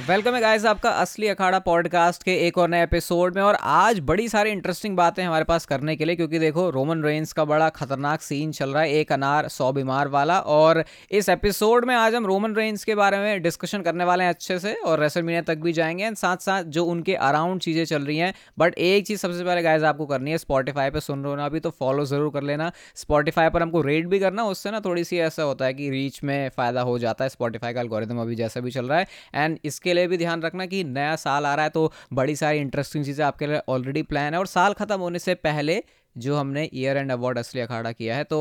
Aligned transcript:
Welcome 0.00 0.34
है 0.34 0.40
guys 0.40 0.64
आपका 0.66 0.90
असली 0.90 1.26
अखाड़ा 1.28 1.58
पॉडकास्ट 1.58 2.22
के 2.22 2.34
एक 2.36 2.56
और 2.58 2.68
नए 2.68 2.82
एपिसोड 2.82 3.34
में, 3.36 3.42
और 3.42 3.54
आज 3.62 3.98
बड़ी 4.00 4.28
सारी 4.28 4.50
इंटरेस्टिंग 4.50 4.96
बातें 4.96 5.22
हमारे 5.24 5.44
पास 5.44 5.66
करने 5.66 5.94
के 5.96 6.04
लिए, 6.04 6.16
क्योंकि 6.16 6.38
देखो 6.38 6.68
रोमन 6.70 7.02
रेंस 7.02 7.32
का 7.32 7.44
बड़ा 7.44 7.68
खतरनाक 7.68 8.22
सीन 8.22 8.52
चल 8.52 8.70
रहा 8.70 8.82
है, 8.82 8.92
एक 8.92 9.12
अनार, 9.12 9.48
सौ 9.48 9.70
बीमार 9.72 10.08
वाला, 10.08 10.38
और 10.38 10.84
इस 11.10 11.28
एपिसोड 11.28 11.84
में 11.84 11.94
आज 11.94 12.14
हम 12.14 12.26
रोमन 12.26 12.54
रेंस 12.54 12.84
के 12.84 12.94
बारे 12.94 13.18
में 13.18 13.42
डिस्कशन 13.42 13.82
करने 13.82 14.04
वाले 14.04 14.24
हैं 14.24 14.30
अच्छे 14.30 14.58
से, 14.58 14.74
और 14.74 15.00
रेसल 15.00 15.22
मीडिया 15.22 15.42
तक 15.42 15.58
भी 15.58 15.72
जाएँगे 15.72 16.04
एंड 16.04 16.16
साथ 16.16 16.36
साथ 16.36 16.64
जो 16.64 16.84
उनके 16.84 17.14
अराउंड 17.14 17.60
चीज़ें 17.60 17.84
चल 17.84 18.02
रही 18.02 18.18
हैं 18.18 18.32
बट 18.58 18.74
एक 18.78 19.06
चीज़ 19.06 19.20
सबसे 19.20 19.44
पहले 19.44 19.62
गाइज़ 19.62 19.84
आपको 19.84 20.06
करनी 20.06 20.30
है 20.30 20.38
स्पॉटीफाई 20.38 20.90
पर 20.90 21.00
सुन 21.00 21.22
रहे 21.22 21.30
हो 21.30 21.36
ना 21.36 21.46
अभी 21.46 21.60
तो 21.60 21.70
फॉलो 21.70 22.04
ज़रूर 22.04 22.30
कर 22.30 22.42
लेना 22.42 22.70
स्पॉटीफाई 22.96 23.50
पर 23.50 23.62
हमको 23.62 23.82
रेट 23.82 24.06
भी 24.06 24.18
करना, 24.18 24.44
उससे 24.44 24.70
ना 24.70 24.80
थोड़ी 24.80 25.04
सी 25.04 25.18
ऐसा 25.20 25.42
होता 25.42 25.64
है 25.64 25.74
कि 25.74 25.88
रीच 25.90 26.22
में 26.24 26.48
फ़ायदा 26.48 26.80
हो 26.82 26.98
जाता 26.98 27.24
है 27.24 27.28
स्पॉटीफाई 27.28 27.72
का 27.72 27.80
अलगोरिदम 27.80 28.20
अभी 28.20 28.34
जैसा 28.34 28.60
भी 28.60 28.70
चल 28.70 28.86
रहा 28.86 28.98
है 28.98 29.06
एंड 29.34 29.58
इसके 29.84 29.94
लिए 29.94 30.06
भी 30.08 30.16
ध्यान 30.16 30.42
रखना 30.42 30.64
कि 30.66 30.82
नया 30.86 31.16
साल 31.18 31.46
आ 31.46 31.54
रहा 31.54 31.64
है 31.64 31.70
तो 31.70 31.92
बड़ी 32.12 32.34
सारी 32.36 32.58
इंटरेस्टिंग 32.58 33.04
चीज़ें 33.04 33.24
आपके 33.24 33.46
लिए 33.46 33.60
ऑलरेडी 33.68 34.02
प्लान 34.04 34.32
है 34.32 34.38
और 34.38 34.46
साल 34.48 34.72
ख़त्म 34.74 34.98
होने 35.00 35.18
से 35.18 35.34
पहले 35.40 35.82
जो 36.16 36.36
हमने 36.36 36.68
ईयर 36.74 36.96
एंड 36.96 37.12
अवार्ड 37.12 37.38
असली 37.38 37.60
अखाड़ा 37.60 37.92
किया 37.92 38.16
है 38.16 38.24
तो 38.24 38.38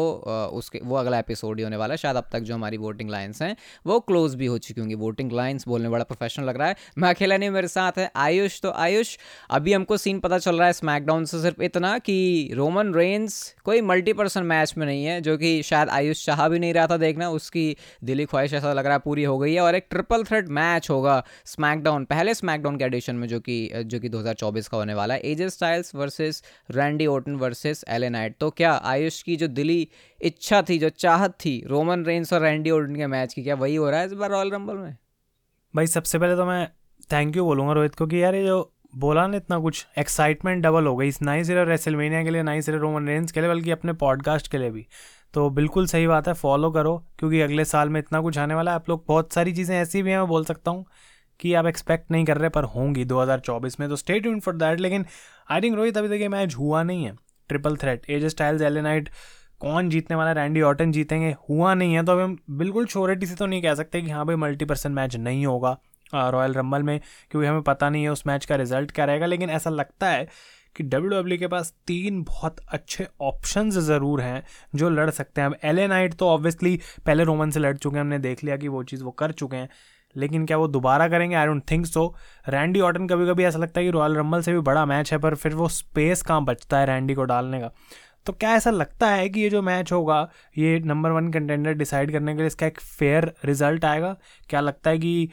उसके, 0.54 0.80
वो 0.84 0.96
अगला 0.96 1.20
एपिसोड 1.20 1.58
ही 1.58 1.64
होने 1.64 1.78
वाला 1.78 1.94
है। 1.94 1.98
शायद 1.98 2.16
अब 2.16 2.28
तक 2.32 2.40
जो 2.40 2.54
हमारी 2.54 2.78
वोटिंग 2.78 3.10
लाइन्स 3.10 3.42
हैं, 3.42 3.56
वो 3.86 4.00
क्लोज 4.00 4.36
भी 4.36 4.46
हो 4.46 4.58
चुकी 4.58 4.82
होंगी। 4.82 4.96
वोटिंग 4.96 5.32
लाइन्स 5.32 5.68
बोलने 5.68 5.90
बड़ा 5.90 6.04
प्रोफेशनल 6.04 6.46
लग 6.46 6.58
रहा 6.58 6.68
है। 6.68 6.76
मैं 6.98 7.10
अकेला 7.10 7.38
नहीं, 7.38 7.50
मेरे 7.50 7.68
साथ 7.68 7.98
है 7.98 8.12
आयुष। 8.16 8.60
तो 8.62 8.72
आयुष, 8.72 9.18
अभी 9.50 9.74
हमको 9.74 9.98
सीन 9.98 10.20
पता 10.20 10.38
चल 10.38 10.58
रहा 10.58 10.68
है 10.68 10.74
स्मैकडाउन 10.74 11.26
से 11.26 11.42
सिर्फ़ 11.42 11.62
इतना 11.64 11.98
कि 12.00 12.52
रोमन 12.54 12.94
रेंस 12.94 13.56
कोई 13.64 13.82
मल्टी 13.84 14.14
पर्सन 14.14 14.44
मैच 14.44 14.74
में 14.78 14.86
नहीं 14.86 15.06
है, 15.06 15.20
जो 15.22 15.38
कि 15.38 15.62
शायद 15.64 15.90
आयुष 15.90 16.26
चाह 16.26 16.48
भी 16.50 16.60
नहीं 16.60 16.74
रहा 16.74 16.88
था 16.88 16.98
देखना। 16.98 17.30
उसकी 17.32 17.66
दिली 18.04 18.26
ख्वाहिश 18.26 18.54
ऐसा 18.54 18.74
लग 18.74 18.86
रहा 18.86 18.94
है 18.94 19.00
पूरी 19.00 19.24
हो 19.24 19.38
गई 19.38 19.54
है 19.54 19.62
और 19.62 19.76
एक 19.76 19.88
ट्रिपल 19.90 20.24
थ्रेड 20.24 20.50
मैच 20.52 20.90
होगा 20.90 21.24
स्मैकडाउन 21.46 22.06
पहले 22.06 22.34
स्मैकडाउन 22.34 22.78
के 22.78 22.84
एडिशन 22.84 23.16
में, 23.16 23.28
जो 23.28 23.40
कि 23.40 23.70
जो 23.76 24.00
कि 24.00 24.10
2024 24.10 24.68
का 24.68 24.78
होने 24.78 24.94
वाला 24.94 25.14
है। 25.14 25.20
AJ 25.22 25.50
Styles 25.50 25.94
versus 25.96 26.44
Randy 26.72 27.08
Orton 27.08 27.36
versus 27.36 27.62
versus 27.66 27.84
L A 27.90 28.10
Knight 28.10 28.36
तो 28.40 28.50
क्या 28.50 28.72
आयुष 28.86 29.22
की 29.24 29.36
जो 29.36 29.48
दिली 29.48 29.88
इच्छा 30.22 30.62
थी, 30.62 30.78
जो 30.78 30.90
चाहत 30.90 31.32
थी, 31.36 31.64
रोमन 31.68 32.06
रेंस 32.06 32.34
और 32.34 32.42
रैंडी 32.42 32.72
ओर्डन 32.72 32.96
के 32.96 33.08
मैच 33.08 33.34
की, 33.34 33.44
क्या 33.44 33.56
वही 33.56 33.76
हो 33.76 33.90
रहा 33.90 34.00
है 34.00 34.06
इस 34.06 34.14
बार 34.14 34.30
रॉयल 34.30 34.52
रंबल 34.52 34.76
में? 34.76 34.96
भाई, 35.74 35.88
सबसे 35.88 36.20
पहले 36.20 36.36
तो 36.36 36.46
मैं 36.46 36.68
थैंक 37.12 37.36
यू 37.36 37.46
बोलूँगा 37.46 37.74
रोहित 37.74 37.96
क्योंकि 37.96 38.24
यार 38.24 38.36
ये 38.36 38.46
जो 38.46 38.70
बोला 38.96 39.26
ना 39.28 39.38
इतना 39.38 39.58
कुछ 39.60 39.86
एक्साइटमेंट 39.98 40.64
डबल 40.64 40.86
हो 40.86 40.96
गई 40.96 41.12
ना 41.22 41.34
ही 41.34 41.44
सिर्फ़ 41.44 41.70
रेसलमेनिया 41.70 42.24
के 42.24 42.30
लिए, 42.30 42.44
ना 42.44 42.52
ही 42.52 42.62
सिर्फ़ 42.62 42.82
रोमन 42.82 43.08
रेंस 43.08 43.32
के 43.32 43.42
लिए, 43.42 43.50
बल्कि 43.50 43.72
अपने 43.72 43.94
पॉडकास्ट 43.94 44.48
के 44.48 44.58
लिए 44.58 44.72
भी। 44.72 44.86
तो 45.34 45.50
बिल्कुल 45.50 45.88
सही 45.88 46.08
बात 46.08 46.28
है 46.28 46.34
फॉलो 46.34 46.70
करो, 46.72 46.98
क्योंकि 47.20 47.42
अगले 47.42 47.66
साल 47.66 47.90
में 47.90 48.00
इतना 48.00 48.22
कुछ 48.22 48.38
आने 48.38 48.56
वाला 48.56 48.72
है। 48.72 48.76
आप 48.76 48.90
लोग 48.90 49.04
बहुत 49.08 49.34
सारी 49.34 49.54
चीज़ें 49.54 49.76
ऐसी 49.78 50.02
भी 50.02 50.12
हैं, 50.12 50.18
मैं 50.18 50.28
बोल 50.28 50.46
सकता 50.46 50.72
हूँ, 50.72 50.86
कि 51.40 51.54
आप 51.54 51.66
एक्सपेक्ट 51.66 52.12
नहीं 52.12 52.26
कर 52.26 52.38
रहे, 52.38 52.50
पर 52.50 52.64
होंगी 52.64 53.06
2024 53.06 53.80
में 53.80 53.90
तो 53.90 53.96
स्टे 53.96 54.20
ट्यून 54.20 54.40
फॉर 54.40 54.56
दैट 54.56 54.80
लेकिन 54.80 55.06
आई 55.52 55.62
थिंक 55.62 55.76
रोहित, 55.76 55.98
अभी 55.98 56.08
तक 56.08 56.22
ये 56.22 56.28
मैच 56.28 56.56
हुआ 56.56 56.84
नहीं 56.84 57.06
है। 57.06 57.16
Triple 57.50 57.76
threat 57.78 58.10
AJ 58.10 58.26
Styles 58.26 58.62
L A Knight 58.62 59.10
कौन 59.62 59.90
जीतने 59.90 60.16
वाला 60.16 60.32
रैंडी 60.34 60.62
ऑटन 60.64 60.92
जीतेंगे? 60.92 61.36
हुआ 61.50 61.74
नहीं 61.74 61.94
है 61.94 62.04
तो 62.06 62.12
अभी 62.12 62.24
हम 62.24 62.38
बिल्कुल 62.52 62.86
श्योरिटी 62.88 63.26
से 63.26 63.36
तो 63.36 63.46
नहीं 63.46 63.62
कह 63.62 63.76
सकते 63.76 64.02
कि 64.02 64.10
हाँ 64.10 64.26
भाई 64.26 64.36
मल्टी 64.38 64.66
पर्सन 64.66 64.92
मैच 64.92 65.16
नहीं 65.18 65.46
होगा 65.46 65.78
रॉयल 66.14 66.54
रंबल 66.54 66.84
में, 66.84 67.00
क्योंकि 67.32 67.48
हमें 67.48 67.62
पता 67.64 67.90
नहीं 67.90 68.04
है 68.04 68.10
उस 68.10 68.26
मैच 68.28 68.46
का 68.46 68.56
रिज़ल्ट 68.56 68.92
क्या 68.92 69.06
रहेगा, 69.06 69.26
लेकिन 69.26 69.50
ऐसा 69.50 69.70
लगता 69.70 70.10
है 70.10 70.28
कि 70.76 70.84
डब्ल्यू 70.84 71.10
डब्ल्यू 71.12 71.38
के 71.38 71.48
पास 71.48 71.74
तीन 71.88 72.22
बहुत 72.24 72.60
अच्छे 72.70 73.08
ऑप्शन 73.22 73.70
ज़रूर 73.72 74.22
हैं 74.22 74.44
जो 74.76 74.90
लड़ 74.90 75.10
सकते 75.10 75.42
हैं। 75.42 75.48
अब 75.48 75.56
एल 75.64 75.80
नाइट 75.90 76.14
तो 76.14 76.28
ऑब्वियसली 76.30 76.80
पहले 77.06 77.24
रोमन 77.24 77.50
से 77.52 77.60
लड़ 77.60 77.76
चुके 77.78 77.96
हैं, 77.96 78.02
हमने 78.02 78.20
देख 78.20 78.44
लिया 78.44 78.58
कि 78.58 78.68
वो 78.68 78.84
चीज़ 78.84 79.04
वो 79.04 79.12
कर 79.14 79.32
चुके 79.34 79.58
हैं। 79.58 79.70
लेकिन 80.16 80.46
क्या 80.46 80.58
वो 80.58 80.68
दोबारा 80.68 81.08
करेंगे? 81.08 81.36
I 81.36 81.46
don't 81.46 81.64
think 81.72 81.86
so 81.86 82.14
Randy 82.50 82.80
Orton 82.82 83.08
कभी 83.08 83.28
कभी 83.28 83.44
ऐसा 83.44 83.60
लगता 83.60 83.80
है 83.80 83.86
कि 83.86 83.92
रॉयल 83.92 84.16
रंबल 84.16 84.42
से 84.42 84.54
भी 84.54 84.60
बड़ा 84.62 84.86
मैच 84.86 85.12
है, 85.14 85.18
पर 85.18 85.36
फिर 85.36 85.56
वो 85.56 85.68
स्पेस 85.70 86.22
कहाँ 86.22 86.44
बचता 86.46 86.80
है 86.80 86.86
रैंडी 86.86 87.14
को 87.14 87.24
डालने 87.24 87.60
का? 87.62 87.72
तो 88.26 88.34
क्या 88.34 88.54
ऐसा 88.56 88.72
लगता 88.72 89.08
है 89.08 89.30
कि 89.30 89.40
ये 89.40 89.50
जो 89.50 89.62
मैच 89.62 89.92
होगा, 89.92 90.28
ये 90.58 90.80
नंबर 90.80 91.12
वन 91.12 91.32
कंटेंडर 91.32 91.74
डिसाइड 91.74 92.12
करने 92.12 92.34
के 92.34 92.38
लिए 92.38 92.48
इसका 92.48 92.66
एक 92.68 92.80
फेयर 92.80 93.32
रिज़ल्ट 93.46 93.86
आएगा? 93.86 94.16
क्या 94.50 94.60
लगता 94.62 94.90
है 94.90 94.98
कि 94.98 95.30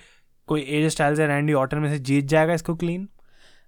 कोई 0.48 0.62
एज 0.68 0.90
स्टाइल 0.92 1.16
से 1.16 1.26
रैंडी 1.26 1.52
ऑटन 1.52 1.78
में 1.78 1.90
से 1.90 1.98
जीत 1.98 2.24
जाएगा 2.24 2.54
इसको 2.54 2.74
क्लीन 2.74 3.08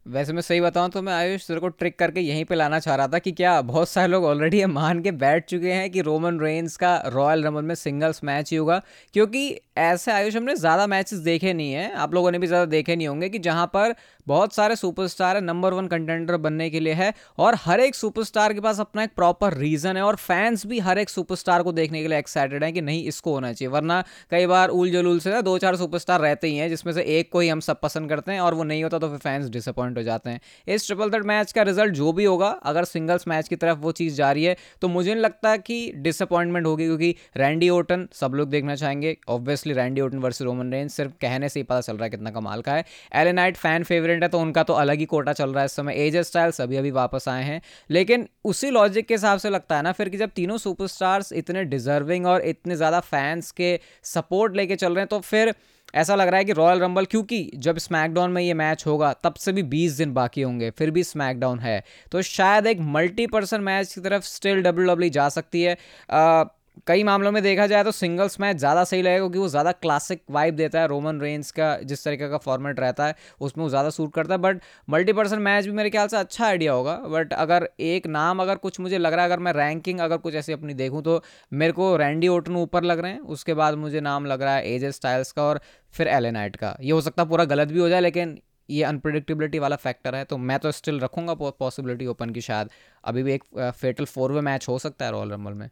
वैसे 0.07 0.33
मैं 0.33 0.43
सही 0.43 0.61
बताऊँ 0.61 0.91
तो 0.91 1.01
मैं 1.03 1.13
आयुष 1.13 1.47
तेरे 1.47 1.61
को 1.61 1.69
ट्रिक 1.71 1.99
करके 1.99 2.21
यहीं 2.21 2.45
पे 2.45 2.55
लाना 2.55 2.79
चाह 2.79 2.95
रहा 2.95 3.09
था 3.09 3.19
कि 3.19 3.33
क्या 3.33 3.61
बहुत 3.63 3.89
सारे 3.89 4.09
लोग 4.09 4.25
ऑलरेडी 4.25 4.65
मान 4.67 5.03
के 5.03 5.11
बैठ 5.13 5.45
चुके 5.45 5.73
हैं 5.73 5.91
कि 5.91 6.01
रोमन 6.01 6.41
रेंस 6.41 6.77
का 6.77 6.97
रॉयल 7.07 7.45
रमन 7.45 7.65
में 7.65 7.75
सिंगल्स 7.75 8.23
मैच 8.25 8.51
ही 8.51 8.57
होगा, 8.57 8.81
क्योंकि 9.15 9.61
ऐसे 9.79 10.13
आयुष 10.13 10.37
हमने 10.37 10.55
ज़्यादा 10.57 10.87
मैचेस 10.87 11.19
देखे 11.21 11.53
नहीं 11.53 11.73
हैं। 11.73 11.93
आप 11.95 12.15
लोगों 12.15 12.31
ने 12.31 12.39
भी 12.39 12.47
ज़्यादा 12.47 12.65
देखे 12.67 12.97
नहीं 12.97 13.09
होंगे 13.09 13.29
कि 13.29 13.39
जहाँ 13.39 13.67
पर 13.67 13.95
बहुत 14.27 14.55
सारे 14.55 14.77
सुपरस्टार 14.77 15.37
है 15.37 15.43
नंबर 15.43 15.75
वन 15.75 15.87
कंटेंडर 15.87 16.37
बनने 16.38 16.69
के 16.71 16.81
लिए 16.81 16.93
है 16.93 17.12
और 17.38 17.55
हर 17.59 17.81
एक 17.81 17.94
सुपरस्टार 17.94 18.53
के 18.53 18.60
पास 18.60 18.81
अपना 18.81 19.03
एक 19.03 19.10
प्रॉपर 19.16 19.55
रीज़न 19.55 19.97
है 19.97 20.03
और 20.03 20.16
फैंस 20.19 20.66
भी 20.66 20.78
हर 20.81 20.99
एक 20.99 21.10
सुपरस्टार 21.10 21.62
को 21.62 21.72
देखने 21.72 22.03
के 22.03 22.09
लिए 22.09 22.19
एक्साइटेड 22.19 22.65
हैं 22.65 22.72
कि 22.72 22.81
नहीं, 22.81 23.05
इसको 23.05 23.33
होना 23.34 23.53
चाहिए। 23.53 23.72
वरना 23.72 24.03
कई 24.31 24.47
बार 24.47 24.69
उल 24.71 24.91
जलूल 24.91 25.19
से 25.21 25.31
ना 25.31 25.41
दो 25.41 25.56
चार 25.59 25.77
सुपरस्टार 25.77 26.21
रहते 26.21 26.49
ही 26.49 26.56
हैं, 26.56 26.69
जिसमें 26.69 26.93
से 26.93 27.03
एक 27.10 27.31
को 27.33 27.41
ही 27.41 27.49
हम 27.49 27.60
सब 27.60 27.81
पसंद 27.81 28.09
करते 28.09 28.33
हैं 28.33 28.41
और 28.41 28.55
वो 28.55 28.65
नहीं 28.65 28.83
होता 28.84 28.99
तो 28.99 29.09
फिर 29.09 29.19
फैंस 29.19 29.49
डिसअपॉइंट 29.50 29.99
हो 29.99 30.03
जाते 30.03 30.31
हैं। 30.31 30.41
इस 30.69 30.87
ट्रिपल 30.87 31.10
थर्ड 31.10 31.27
मैच 31.27 31.53
का 31.53 31.62
रिज़ल्ट 31.62 31.94
जो 31.94 32.12
भी 32.12 32.25
होगा, 32.25 32.49
अगर 32.49 32.84
सिंगल्स 32.84 33.28
मैच 33.28 33.49
की 33.49 33.56
तरफ़ 33.56 33.78
वो 33.78 33.93
चीज़ 33.93 34.16
जा 34.16 34.31
रही 34.33 34.44
है 34.44 34.56
तो 34.83 34.89
मुझे 34.89 35.10
नहीं 35.10 35.22
लगता 35.22 35.56
कि 35.59 35.93
डिसअपॉइंटमेंट 35.97 36.66
होगी, 36.66 36.87
क्योंकि 36.87 37.15
रैंडी 37.37 37.69
ओटन 37.71 38.06
सब 38.12 38.34
लोग 38.34 38.49
देखना 38.50 38.75
चाहेंगे। 38.77 39.16
Obviously 39.28 39.72
Randy 39.75 40.00
Orton 40.00 40.19
versus 40.19 40.43
Roman 40.43 40.72
Reigns 40.72 40.91
सिर्फ़ 40.91 41.12
कहने 41.22 41.49
से 41.49 41.60
ही 41.60 41.65
पता 41.65 41.81
चल 41.81 41.93
रहा 41.93 42.04
है 42.04 42.10
कितना 42.10 42.31
कमाल 42.31 42.62
का 42.62 42.72
है। 42.72 42.84
एलेनाइट 43.15 43.56
फ़ैन 43.56 43.84
फेवरेट 43.84 44.12
है 44.15 44.28
तो 44.28 44.39
उनका 44.39 44.62
तो 44.62 44.75
अलग 44.75 44.99
ही 44.99 45.05
कोटा 45.05 45.33
चल 45.33 45.50
रहा 45.50 45.61
है 45.61 45.65
इस 45.65 45.73
समय। 45.73 45.95
एज 45.97 46.17
स्टाइल्स 46.17 46.61
अभी 46.61 46.77
अभी 46.77 46.91
वापस 46.91 47.28
आए 47.28 47.43
हैं। 47.45 47.61
लेकिन 47.91 48.28
उसी 48.45 48.71
लॉजिक 48.71 49.06
के 49.06 49.15
हिसाब 49.15 49.39
से 49.39 49.50
लगता 49.50 49.77
है 49.77 49.83
ना 49.83 49.93
फिर 49.93 50.09
कि 50.09 50.17
जब 50.17 50.31
तीनों 50.37 50.56
सुपरस्टार्स 50.59 51.33
इतने 51.33 51.65
डिजर्विंग 51.65 52.27
और 52.27 52.43
इतने 52.45 52.77
ज़्यादा 52.77 53.01
फैंस 53.03 53.51
के 53.51 53.78
सपोर्ट 54.05 54.56
लेके 54.56 54.77
चल 54.77 54.95
रहे 54.95 55.01
हैं 55.01 55.09
तो 55.09 55.21
फिर 55.21 55.55
ऐसा 55.95 56.15
लग 56.15 56.28
रहा 56.28 56.39
है 56.39 56.45
कि 56.45 56.53
रॉयल 56.53 56.81
रंबल 56.81 57.05
क्योंकि 57.05 57.51
जब 57.56 57.78
स्मैकडाउन 57.78 58.31
में 58.31 58.41
ये 58.43 58.55
मैच 58.55 58.87
होगा 58.87 59.12
तब 59.25 59.34
से 59.34 59.53
भी 59.53 59.62
20 59.71 59.97
दिन 59.99 60.12
बाकी 60.15 60.43
होंगे 60.43 60.71
फिर 60.71 60.91
भी 60.91 61.03
स्मैकडाउन 61.05 61.59
है। 61.59 61.83
तो 62.12 62.22
शायद 62.22 62.67
एक 62.67 62.81
मल्टी 62.81 63.27
पर्सन 63.27 63.61
मैच 63.61 63.93
की 63.95 64.01
तरफ़ 64.01 64.25
स्टिल 64.25 64.62
डब्ल्यू 64.62 64.87
डब्ल्यू 64.87 65.11
जा 65.11 65.28
सकती 65.28 65.62
है। 65.62 65.77
आ, 66.11 66.45
कई 66.87 67.03
मामलों 67.05 67.31
में 67.33 67.43
देखा 67.43 67.66
जाए 67.66 67.84
तो 67.84 67.91
सिंगल्स 67.93 68.38
मैच 68.41 68.56
ज़्यादा 68.56 68.83
सही 68.84 69.03
लगेगा 69.03 69.19
क्योंकि 69.19 69.38
वो 69.38 69.49
ज़्यादा 69.49 69.72
क्लासिक 69.75 70.22
वाइब 70.31 70.56
देता 70.56 70.81
है। 70.81 70.87
रोमन 70.88 71.21
रेंज 71.21 71.50
का 71.50 71.77
जिस 71.83 72.05
तरीके 72.05 72.28
का 72.28 72.38
फॉर्मेट 72.38 72.81
रहता 72.81 73.06
है, 73.06 73.15
उसमें 73.41 73.62
वो 73.65 73.69
ज़्यादा 73.71 73.91
सूट 73.91 74.12
करता 74.15 74.34
है। 74.34 74.41
बट 74.41 74.60
मल्टी 74.88 75.12
पर्सन 75.12 75.38
मैच 75.41 75.65
भी 75.65 75.72
मेरे 75.72 75.91
ख्याल 75.91 76.09
से 76.09 76.16
अच्छा 76.16 76.47
आइडिया 76.47 76.72
होगा। 76.72 76.94
बट 77.09 77.33
अगर 77.34 77.69
एक 77.81 78.06
नाम 78.09 78.43
अगर 78.43 78.56
कुछ 78.56 78.81
मुझे 78.81 78.99
लग 78.99 79.12
रहा 79.12 79.25
है, 79.25 79.31
अगर 79.31 79.41
मैं 79.41 79.53
रैंकिंग 79.53 80.00
अगर 80.00 80.16
कुछ 80.19 80.34
ऐसी 80.34 80.53
अपनी 80.53 80.75
देखूँ 80.75 81.03
तो 81.03 81.22
मेरे 81.53 81.72
को 81.72 81.94
रैंडी 81.97 82.28
ओटन 82.28 82.56
ऊपर 82.56 82.84
लग 82.84 83.00
रहे 83.00 83.12
हैं। 83.12 83.21
उसके 83.31 83.54
बाद 83.54 83.75
मुझे 83.77 84.00
नाम 84.00 84.27
लग 84.27 84.43
रहा 84.43 84.54
है 84.54 84.72
एजे 84.72 84.93
स्टाइल्स 84.93 85.33
का 85.33 85.43
और 85.43 85.60
फिर 85.94 86.09
एलेनाइट 86.09 86.56
का। 86.56 86.77
ये 86.81 86.93
हो 86.93 87.00
सकता 87.00 87.22
है 87.22 87.28
पूरा 87.28 87.44
गलत 87.47 87.69
भी 87.69 87.78
हो 87.78 87.89
जाए, 87.89 88.00
लेकिन 88.00 88.39
ये 88.69 88.83
अनप्रडिक्टेबिलिटी 88.84 89.59
वाला 89.59 89.77
फैक्टर 89.78 90.15
है। 90.15 90.25
तो 90.25 90.37
मैं 90.39 90.59
तो 90.59 90.72
स्टिल 90.72 91.00
रखूँगा 91.00 91.34
पॉसिबिलिटी 91.34 92.06
ओपन 92.06 92.31
की 92.31 92.41
शायद 92.41 92.69
अभी 93.04 93.22
भी 93.22 93.33
एक 93.33 93.44
फेटल 93.72 94.04
फोर 94.06 94.33
वे 94.33 94.41
मैच 94.43 94.69
हो 94.69 94.78
सकता 94.78 95.04
है 95.04 95.12
रॉयल 95.12 95.30
रंबल 95.30 95.53
में। 95.53 95.69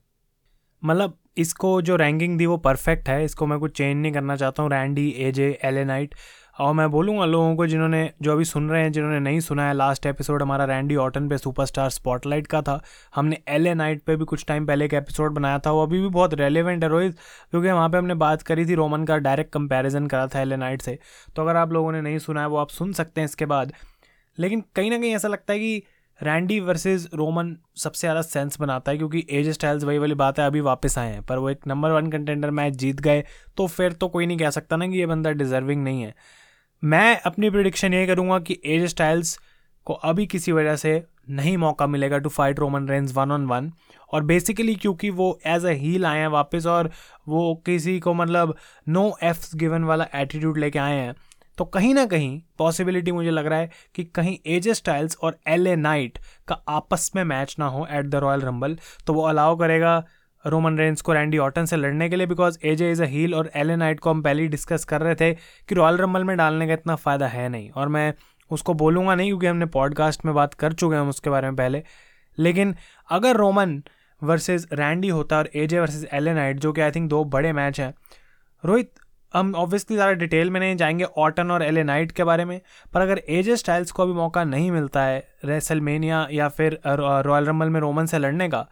मतलब 0.82 1.16
इसको 1.38 1.80
जो 1.82 1.96
रैंकिंग 1.96 2.36
दी 2.38 2.46
वो 2.46 2.56
परफेक्ट 2.58 3.08
है, 3.08 3.24
इसको 3.24 3.46
मैं 3.46 3.58
कुछ 3.58 3.76
चेंज 3.76 3.96
नहीं 3.96 4.12
करना 4.12 4.36
चाहता 4.36 4.62
हूँ। 4.62 4.70
Randy 4.70 5.08
A 5.10 5.32
J 5.32 5.58
L 5.64 5.78
A 5.78 5.84
Knight 5.84 6.14
और 6.58 6.72
मैं 6.74 6.90
बोलूँगा 6.90 7.24
लोगों 7.24 7.54
को 7.56 7.66
जिन्होंने, 7.66 8.10
जो 8.22 8.32
अभी 8.32 8.44
सुन 8.44 8.68
रहे 8.70 8.82
हैं, 8.82 8.90
जिन्होंने 8.92 9.18
नहीं 9.20 9.38
सुना 9.40 9.66
है 9.68 9.74
लास्ट 9.74 10.06
एपिसोड 10.06 10.42
हमारा 10.42 10.64
रैंडी 10.64 10.96
ऑटन 10.96 11.28
पे 11.28 11.38
सुपरस्टार 11.38 11.90
स्पॉटलाइट 11.90 12.46
का 12.46 12.60
था। 12.62 12.80
हमने 13.14 13.38
एल 13.48 13.66
ए 13.66 13.74
नाइट 13.74 14.02
पर 14.02 14.16
भी 14.16 14.24
कुछ 14.24 14.44
टाइम 14.46 14.66
पहले 14.66 14.84
एक 14.84 14.94
एपिसोड 14.94 15.32
बनाया 15.34 15.58
था, 15.58 15.70
वो 15.72 15.82
अभी 15.82 16.00
भी 16.00 16.08
बहुत 16.08 16.34
रेलिवेंट 16.34 16.82
है 16.84 16.90
रोहित, 16.90 17.16
क्योंकि 17.50 17.68
वहाँ 17.68 17.88
पे 17.88 17.98
हमने 17.98 18.14
बात 18.16 18.42
करी 18.42 18.66
थी 18.66 18.74
रोमन 18.74 19.04
का 19.04 19.16
डायरेक्ट 19.18 19.52
कंपैरिजन 19.52 20.06
करा 20.06 20.26
था 20.26 20.40
एल 20.40 20.52
ए 20.52 20.56
नाइट 20.56 20.82
से। 20.82 20.98
तो 21.36 21.42
अगर 21.42 21.56
आप 21.56 21.72
लोगों 21.72 21.92
ने 21.92 22.00
नहीं 22.00 22.18
सुना 22.18 22.40
है, 22.40 22.48
वो 22.48 22.56
आप 22.56 22.70
सुन 22.70 22.92
सकते 22.92 23.20
हैं 23.20 23.26
इसके 23.26 23.46
बाद। 23.46 23.72
लेकिन 24.38 24.64
कहीं 24.76 24.90
ना 24.90 24.98
कहीं 24.98 25.14
ऐसा 25.14 25.28
लगता 25.28 25.52
है 25.52 25.58
कि 25.58 25.82
रैंडी 26.20 26.58
वर्सेस 26.60 27.08
रोमन 27.14 27.56
सबसे 27.76 28.00
ज़्यादा 28.00 28.22
सेंस 28.22 28.60
बनाता 28.60 28.92
है, 28.92 28.98
क्योंकि 28.98 29.24
एज 29.30 29.48
स्टाइल्स 29.50 29.84
वही 29.84 29.98
वाली 29.98 30.14
बात 30.16 30.38
है, 30.38 30.46
अभी 30.46 30.60
वापस 30.62 30.98
आए 30.98 31.12
हैं। 31.12 31.22
पर 31.22 31.38
वो 31.38 31.50
एक 31.50 31.66
नंबर 31.66 31.90
वन 31.90 32.10
कंटेंडर 32.10 32.50
मैच 32.52 32.74
जीत 32.76 33.00
गए 33.00 33.24
तो 33.56 33.66
फिर 33.68 33.92
तो 33.92 34.08
कोई 34.08 34.26
नहीं 34.26 34.38
कह 34.38 34.50
सकता 34.50 34.76
ना 34.76 34.88
कि 34.88 34.98
ये 34.98 35.06
बंदा 35.06 35.30
डिजर्विंग 35.32 35.82
नहीं 35.84 36.02
है। 36.02 36.14
मैं 36.82 37.20
अपनी 37.20 37.50
प्रिडिक्शन 37.50 37.94
ये 37.94 38.06
करूँगा 38.06 38.38
कि 38.40 38.60
एज 38.66 38.84
स्टाइल्स 38.90 39.38
को 39.86 39.94
अभी 39.94 40.26
किसी 40.26 40.52
वजह 40.52 40.76
से 40.76 41.02
नहीं 41.30 41.56
मौका 41.56 41.86
मिलेगा 41.86 42.18
to 42.18 42.28
fight 42.28 42.58
Roman 42.58 42.88
Reigns 42.88 43.12
one 43.14 43.32
on 43.32 43.46
one 43.46 43.70
और 44.12 44.22
बेसिकली 44.24 44.74
क्योंकि 44.74 45.10
वो 45.12 45.38
एज 45.46 45.64
अ 45.64 45.70
हील 45.72 46.06
आए 46.06 46.18
हैं 46.18 46.28
वापस, 46.28 46.66
और 46.66 46.90
वो 47.28 47.54
किसी 47.66 47.98
को 48.00 48.14
मतलब 48.14 48.54
नो 48.88 49.12
एफ्स 49.22 49.54
गिवन 49.56 49.84
वाला 49.84 50.06
एटीट्यूड 50.14 50.58
लेके 50.58 50.78
आए 50.78 50.96
हैं 50.96 51.14
तो 51.60 51.64
कहीं 51.64 51.94
ना 51.94 52.04
कहीं 52.06 52.40
पॉसिबिलिटी 52.58 53.12
मुझे 53.12 53.30
लग 53.30 53.46
रहा 53.46 53.58
है 53.58 53.70
कि 53.94 54.04
कहीं 54.04 54.36
एजे 54.46 54.74
स्टाइल्स 54.74 55.16
और 55.22 55.38
एल 55.46 55.66
ए 55.66 55.74
नाइट 55.76 56.18
का 56.48 56.54
आपस 56.68 57.10
में 57.16 57.22
मैच 57.24 57.54
ना 57.58 57.66
हो 57.66 57.86
एट 57.90 58.06
द 58.06 58.14
रॉयल 58.14 58.40
रंबल 58.40 58.76
तो 59.06 59.12
वो 59.12 59.22
अलाउ 59.22 59.56
करेगा 59.56 59.92
रोमन 60.44 60.78
रेंस 60.78 61.00
को 61.00 61.12
रैंडी 61.12 61.38
ऑटन 61.38 61.64
से 61.64 61.76
लड़ने 61.76 62.08
के 62.08 62.16
लिए 62.16 62.26
because 62.26 62.58
AJ 62.64 62.90
is 62.92 63.02
a 63.02 63.06
heel 63.06 63.34
और 63.34 63.50
एल 63.54 63.70
ए 63.70 63.76
नाइट 63.76 64.00
को 64.00 64.10
हम 64.10 64.22
पहले 64.22 64.42
ही 64.42 64.48
डिस्कस 64.48 64.84
कर 64.84 65.00
रहे 65.00 65.14
थे 65.14 65.32
कि 65.34 65.74
रॉयल 65.74 65.98
रंबल 65.98 66.24
में 66.24 66.36
डालने 66.36 66.66
का 66.66 66.72
इतना 66.72 66.96
फ़ायदा 66.96 67.26
है 67.26 67.48
नहीं। 67.48 67.70
और 67.70 67.88
मैं 67.88 68.12
उसको 68.50 68.74
बोलूँगा 68.74 69.14
नहीं 69.14 69.28
क्योंकि 69.28 69.46
हमने 69.46 69.66
पॉडकास्ट 69.66 70.24
में 70.24 70.34
बात 70.34 70.54
कर 70.54 70.72
चुके 70.72 70.94
हैं 70.94 71.02
हम 71.02 71.08
उसके 71.08 71.30
बारे 71.30 71.48
में 71.48 71.56
पहले। 71.56 71.82
लेकिन 72.38 72.74
अगर 73.10 73.36
रोमन 73.36 73.82
वर्सेस 74.22 74.66
रैंडी 74.72 75.08
होता 75.08 75.38
और 75.38 75.50
AJ 75.54 75.80
versus 75.80 76.08
L 76.12 76.28
A 76.28 76.34
Knight 76.34 76.60
जो 76.60 76.72
कि 76.72 76.80
आई 76.80 76.90
थिंक 76.90 77.10
दो 77.10 77.24
बड़े 77.36 77.52
मैच 77.52 77.80
हैं, 77.80 77.94
रोहित 78.64 78.92
हम 79.34 79.54
ऑब्वियसली 79.54 79.96
ज़्यादा 79.96 80.12
डिटेल 80.12 80.50
में 80.50 80.60
नहीं 80.60 80.76
जाएँगे 80.76 81.04
ऑटन 81.04 81.50
और 81.50 81.62
एले 81.62 81.82
नाइट 81.84 82.12
के 82.12 82.24
बारे 82.24 82.44
में, 82.44 82.60
पर 82.92 83.00
अगर 83.00 83.22
एजे 83.28 83.56
स्टाइल्स 83.56 83.92
को 83.92 84.02
अभी 84.02 84.12
मौका 84.12 84.44
नहीं 84.44 84.70
मिलता 84.70 85.02
है 85.02 85.26
रेसलमेनिया 85.44 86.26
या 86.32 86.48
फिर 86.48 86.78
रॉयल 86.86 87.44
रंबल 87.44 87.68
में 87.68 87.80
रोमन 87.80 88.06
से 88.06 88.18
लड़ने 88.18 88.48
का 88.48 88.66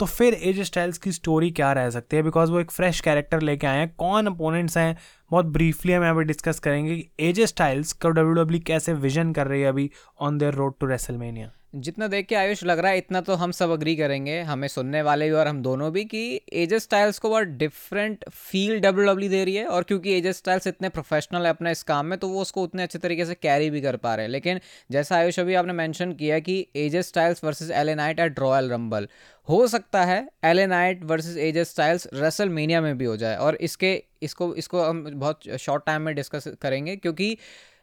तो 0.00 0.06
फिर 0.06 0.34
एजे 0.34 0.64
स्टाइल्स 0.64 0.98
की 0.98 1.12
स्टोरी 1.12 1.50
क्या 1.50 1.72
रह 1.72 1.88
सकती 1.90 2.16
है? 2.16 2.22
बिकॉज़ 2.22 2.50
वो 2.52 2.60
एक 2.60 2.70
फ्रेश 2.70 3.00
कैरेक्टर 3.00 3.40
लेके 3.40 3.66
आए 3.66 3.78
हैं। 3.78 3.88
कौन 3.98 4.26
अपोनेंट्स 4.26 4.76
हैं? 4.78 4.96
बहुत 5.30 5.46
ब्रीफली 5.46 5.92
हम 5.92 6.02
यहाँ 6.02 6.14
पर 6.14 6.24
डिस्कस 6.24 6.58
करेंगे 6.58 6.96
कि 6.96 7.28
एजे 7.28 7.46
स्टाइल्स 7.46 7.92
को 7.92 8.10
डब्ल्यू 8.10 8.34
डब्ल्यू 8.34 8.60
कैसे 8.66 8.92
विजन 8.94 9.32
कर 9.32 9.46
रही 9.46 9.60
है 9.62 9.68
अभी 9.68 9.90
on 10.20 10.38
their 10.38 10.54
road 10.54 10.74
to 10.80 10.86
WrestleMania 10.86 11.50
जितना 11.72 12.06
देख 12.08 12.26
के 12.26 12.34
आयुष 12.34 12.62
लग 12.64 12.78
रहा 12.78 12.90
है, 12.92 12.98
इतना 12.98 13.20
तो 13.20 13.34
हम 13.34 13.50
सब 13.52 13.70
अग्री 13.70 13.94
करेंगे, 13.96 14.40
हमें 14.40 14.66
सुनने 14.68 15.00
वाले 15.02 15.26
भी 15.28 15.32
और 15.32 15.46
हम 15.46 15.60
दोनों 15.62 15.90
भी 15.92 16.04
कि 16.04 16.40
एजे 16.52 16.78
स्टाइल्स 16.80 17.18
को 17.18 17.28
बहुत 17.30 17.46
डिफरेंट 17.58 18.24
फील 18.30 18.78
डब्ल्यू 18.80 19.06
डब्ल्यू 19.06 19.28
दे 19.30 19.44
रही 19.44 19.54
है 19.54 19.66
और 19.66 19.82
क्योंकि 19.82 20.12
एजे 20.12 20.32
स्टाइल्स 20.32 20.66
इतने 20.66 20.88
प्रोफेशनल 20.88 21.44
है 21.44 21.50
अपने 21.50 21.72
इस 21.72 21.82
काम 21.82 22.06
में 22.06 22.18
तो 22.18 22.28
वो 22.28 22.40
उसको 22.42 22.62
उतने 22.62 22.82
अच्छे 22.82 22.98
तरीके 22.98 23.24
से 23.24 23.34
कैरी 23.34 23.68
भी 23.70 23.80
कर 23.80 23.96
पा 23.96 24.14
रहे 24.14 24.26
हैं। 24.26 24.30
लेकिन 24.30 24.60
जैसा 24.90 25.16
आयुष 25.16 25.40
अभी 25.40 25.54
आपने 25.54 25.72
मैंशन 25.72 26.12
किया 26.12 26.38
कि 26.38 26.66
AJ 26.76 27.02
Styles 27.02 27.44
versus 27.44 27.70
L 27.70 27.90
Knight 27.96 28.20
at 28.20 28.38
Royal 28.40 28.70
Rumble 28.70 29.08
हो 29.48 29.66
सकता 29.68 30.04
है 30.04 30.26
L 30.44 30.60
Knight 30.68 31.04
versus 31.04 31.38
AJ 31.38 31.64
Styles 31.64 32.08
WrestleMania 32.48 32.80
में 32.80 32.96
भी 32.98 33.04
हो 33.04 33.16
जाए 33.16 33.36
और 33.36 33.56
इसके, 33.56 34.02
इसको 34.22 34.54
इसको 34.54 34.82
हम 34.82 35.04
बहुत 35.10 35.56
शॉर्ट 35.60 35.86
टाइम 35.86 36.02
में 36.02 36.14
डिस्कस 36.14 36.48
करेंगे, 36.62 36.96
क्योंकि 36.96 37.36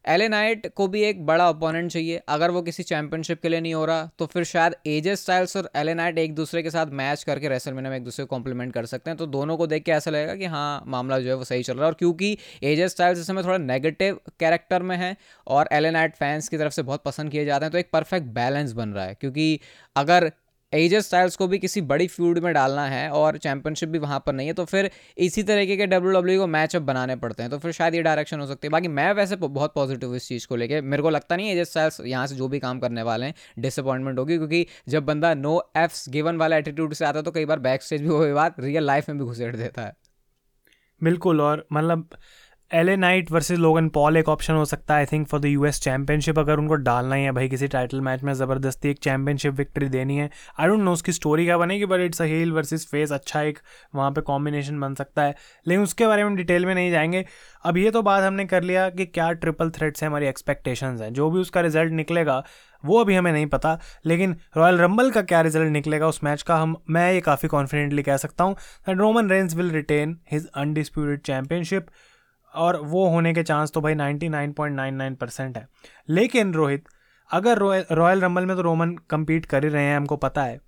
एलेनाइट 0.05 0.67
को 0.75 0.87
भी 0.87 1.01
एक 1.03 1.25
बड़ा 1.25 1.49
ओपोनेंट 1.49 1.91
चाहिए। 1.91 2.21
अगर 2.29 2.51
वो 2.51 2.61
किसी 2.61 2.83
चैंपियनशिप 2.83 3.41
के 3.41 3.49
लिए 3.49 3.61
नहीं 3.61 3.73
हो 3.73 3.85
रहा 3.85 4.09
तो 4.19 4.25
फिर 4.25 4.43
शायद 4.43 4.75
एजे 4.87 5.15
स्टाइल्स 5.15 5.55
और 5.57 5.69
एलेनाइट 5.75 6.17
एक 6.17 6.35
दूसरे 6.35 6.63
के 6.63 6.69
साथ 6.69 6.87
मैच 6.93 7.23
करके 7.23 7.49
रेसल 7.49 7.73
में 7.73 7.95
एक 7.95 8.03
दूसरे 8.03 8.25
को 8.25 8.29
कॉम्प्लीमेंट 8.29 8.73
कर 8.73 8.85
सकते 8.85 9.09
हैं। 9.09 9.17
तो 9.17 9.25
दोनों 9.27 9.57
को 9.57 9.67
देख 9.67 9.83
के 9.83 9.91
ऐसा 9.91 10.11
लगेगा 10.11 10.35
कि 10.35 10.45
हाँ 10.45 10.83
मामला 10.87 11.19
जो 11.19 11.29
है 11.29 11.35
वो 11.35 11.43
सही 11.43 11.63
चल 11.63 11.73
रहा 11.73 11.83
है। 11.83 11.87
और 11.87 11.95
क्योंकि 11.95 12.37
एजे 12.63 12.89
स्टाइल्स 12.89 13.19
इस 13.19 13.27
समय 13.27 13.43
थोड़ा 13.43 13.57
नेगेटिव 13.57 14.19
कैरेक्टर 14.39 14.83
में 14.83 14.95
है 14.97 15.15
और 15.47 15.69
एलेनाइट 15.73 16.15
फैंस 16.15 16.49
की 16.49 16.57
तरफ़ 16.57 16.73
से 16.73 16.83
बहुत 16.83 17.03
पसंद 17.03 17.31
किए 17.31 17.45
जाते 17.45 17.65
हैं 17.65 17.71
तो 17.71 17.77
एक 17.77 17.89
परफेक्ट 17.93 18.27
बैलेंस 18.33 18.71
बन 18.73 18.89
रहा 18.89 19.05
है। 19.05 19.15
क्योंकि 19.15 19.59
अगर 19.95 20.31
एजे 20.75 21.01
स्टाइल्स 21.01 21.35
को 21.35 21.47
भी 21.47 21.57
किसी 21.59 21.81
बड़ी 21.83 22.07
फ्यूड 22.07 22.39
में 22.39 22.53
डालना 22.53 22.85
है 22.87 23.09
और 23.11 23.37
चैंपियनशिप 23.37 23.89
भी 23.89 23.99
वहाँ 23.99 24.19
पर 24.25 24.33
नहीं 24.33 24.47
है 24.47 24.53
तो 24.53 24.65
फिर 24.65 24.89
इसी 25.17 25.43
तरीके 25.43 25.77
के 25.77 25.85
डब्ल्यू 25.87 26.11
डब्ल्यू 26.11 26.39
को 26.39 26.47
मैचअप 26.47 26.81
बनाने 26.83 27.15
पड़ते 27.15 27.43
हैं 27.43 27.49
तो 27.51 27.59
फिर 27.59 27.71
शायद 27.71 27.95
ये 27.95 28.01
डायरेक्शन 28.01 28.39
हो 28.39 28.47
सकती 28.47 28.67
है। 28.67 28.71
बाकी 28.71 28.87
मैं 28.89 29.11
वैसे 29.13 29.35
बहुत 29.37 29.73
पॉजिटिव 29.75 30.15
इस 30.15 30.27
चीज़ 30.27 30.47
को 30.47 30.55
लेकर 30.55 30.81
मेरे 30.83 31.03
को 31.03 31.09
लगता 31.09 31.35
नहीं 31.35 31.51
एजे 31.51 31.65
स्टाइल्स 31.65 31.99
यहाँ 32.01 32.25
से 32.27 32.35
जो 32.35 32.47
भी 32.47 32.59
काम 32.59 32.79
करने 32.79 33.03
वाले 33.03 33.25
हैं 33.25 33.33
डिसअपॉइंटमेंट 33.59 34.19
होगी, 34.19 34.37
क्योंकि 34.37 34.65
जब 34.89 35.05
बंदा 35.05 35.33
नो 35.35 35.59
एफ्स 35.77 36.07
गिवन 36.09 36.37
वाला 36.37 36.57
एटीट्यूड 36.57 36.93
से 36.93 37.05
आता 37.05 37.19
है 37.19 37.23
तो 37.23 37.31
कई 37.31 37.45
बार 37.45 37.59
बैक 37.61 37.83
स्टेज 37.83 38.01
भी 38.01 38.09
वो 38.09 38.33
बात 38.35 38.59
रियल 38.59 38.83
लाइफ 38.83 39.09
में 39.09 39.17
भी 39.19 39.25
घुसेड़ 39.25 39.55
देता 39.55 39.81
है। 39.81 39.95
बिल्कुल, 41.01 41.41
और 41.41 41.65
मतलब 41.73 42.09
L 42.71 42.89
Knight 42.89 43.29
versus 43.31 43.59
Logan 43.59 43.87
Paul 43.89 44.17
एक 44.17 44.29
ऑप्शन 44.29 44.53
हो 44.53 44.63
सकता 44.65 44.93
है 44.93 44.99
I 44.99 45.05
think 45.05 45.27
for 45.27 45.39
the 45.39 45.45
US 45.45 45.79
championship 45.81 46.39
अगर 46.39 46.59
उनको 46.59 46.75
डालना 46.75 47.15
ही 47.15 47.23
है 47.23 47.31
भाई 47.31 47.49
किसी 47.49 47.67
टाइटल 47.67 48.01
मैच 48.01 48.23
में, 48.23 48.33
ज़बरदस्ती 48.33 48.89
एक 48.89 48.99
चैंपियनशिप 48.99 49.53
विक्ट्री 49.53 49.89
देनी 49.89 50.17
है। 50.17 50.29
आई 50.59 50.67
डोंट 50.67 50.79
नो 50.79 50.93
उसकी 50.93 51.11
स्टोरी 51.11 51.45
क्या 51.45 51.57
बनेगी 51.57 51.85
but 51.85 51.99
it's 51.99 52.21
a 52.21 52.25
heel 52.25 52.51
versus 52.51 52.87
face 52.87 53.11
अच्छा 53.11 53.41
एक 53.41 53.59
वहाँ 53.95 54.11
पे 54.11 54.21
कॉम्बिनेशन 54.21 54.79
बन 54.79 54.95
सकता 54.95 55.23
है। 55.23 55.35
लेकिन 55.67 55.83
उसके 55.83 56.07
बारे 56.07 56.23
में 56.23 56.35
डिटेल 56.35 56.65
में 56.65 56.73
नहीं 56.75 56.91
जाएँगे। 56.91 57.25
अब 57.65 57.77
ये 57.77 57.91
तो 57.91 58.01
बात 58.01 58.23
हमने 58.23 58.45
कर 58.45 58.63
लिया 58.63 58.89
कि 58.89 59.05
क्या 59.05 59.31
ट्रिपल 59.33 59.69
थ्रेट्स 59.69 60.03
हैं, 60.03 60.09
हमारी 60.09 60.25
एक्सपेक्टेशंस 60.25 61.01
हैं। 61.01 61.11
जो 61.13 61.29
भी 61.31 61.39
उसका 61.39 61.61
रिज़ल्ट 61.61 61.93
निकलेगा, 61.93 62.43
वो 62.83 62.99
अभी 63.01 63.15
हमें 63.15 63.31
नहीं 63.31 63.45
पता। 63.45 63.77
लेकिन 64.05 64.35
रॉयल 64.57 64.77
रंबल 64.77 65.11
का 65.11 65.21
क्या 65.21 65.41
रिज़ल्ट 65.41 65.71
निकलेगा 65.71 66.07
उस 66.07 66.23
मैच 66.23 66.41
का, 66.41 66.55
हम, 66.55 66.75
मैं 66.89 67.11
ये 67.13 67.21
काफ़ी 67.21 67.49
कॉन्फिडेंटली 67.49 68.03
कह 68.03 68.17
सकता 68.17 68.43
हूँ 68.43 68.55
that 68.87 68.97
Roman 68.97 69.29
Reigns 69.29 69.55
will 69.55 69.71
retain 69.71 70.17
his 70.31 70.47
undisputed 70.55 71.21
championship 71.21 71.87
और 72.55 72.81
वो 72.81 73.09
होने 73.09 73.33
के 73.33 73.43
चांस 73.43 73.71
तो 73.71 73.81
भाई 73.81 73.95
99.99 73.95 75.15
परसेंट 75.15 75.57
है। 75.57 75.67
लेकिन 76.09 76.53
रोहित, 76.53 76.85
अगर 77.31 77.57
रॉयल 77.91 78.21
रंबल 78.21 78.45
में 78.45 78.55
तो 78.55 78.61
रोमन 78.61 78.91
कम्पीट 78.91 79.45
कर 79.45 79.63
ही 79.63 79.69
रहे 79.69 79.83
हैं, 79.83 79.97
हमको 79.97 80.17
पता 80.17 80.43
है। 80.43 80.59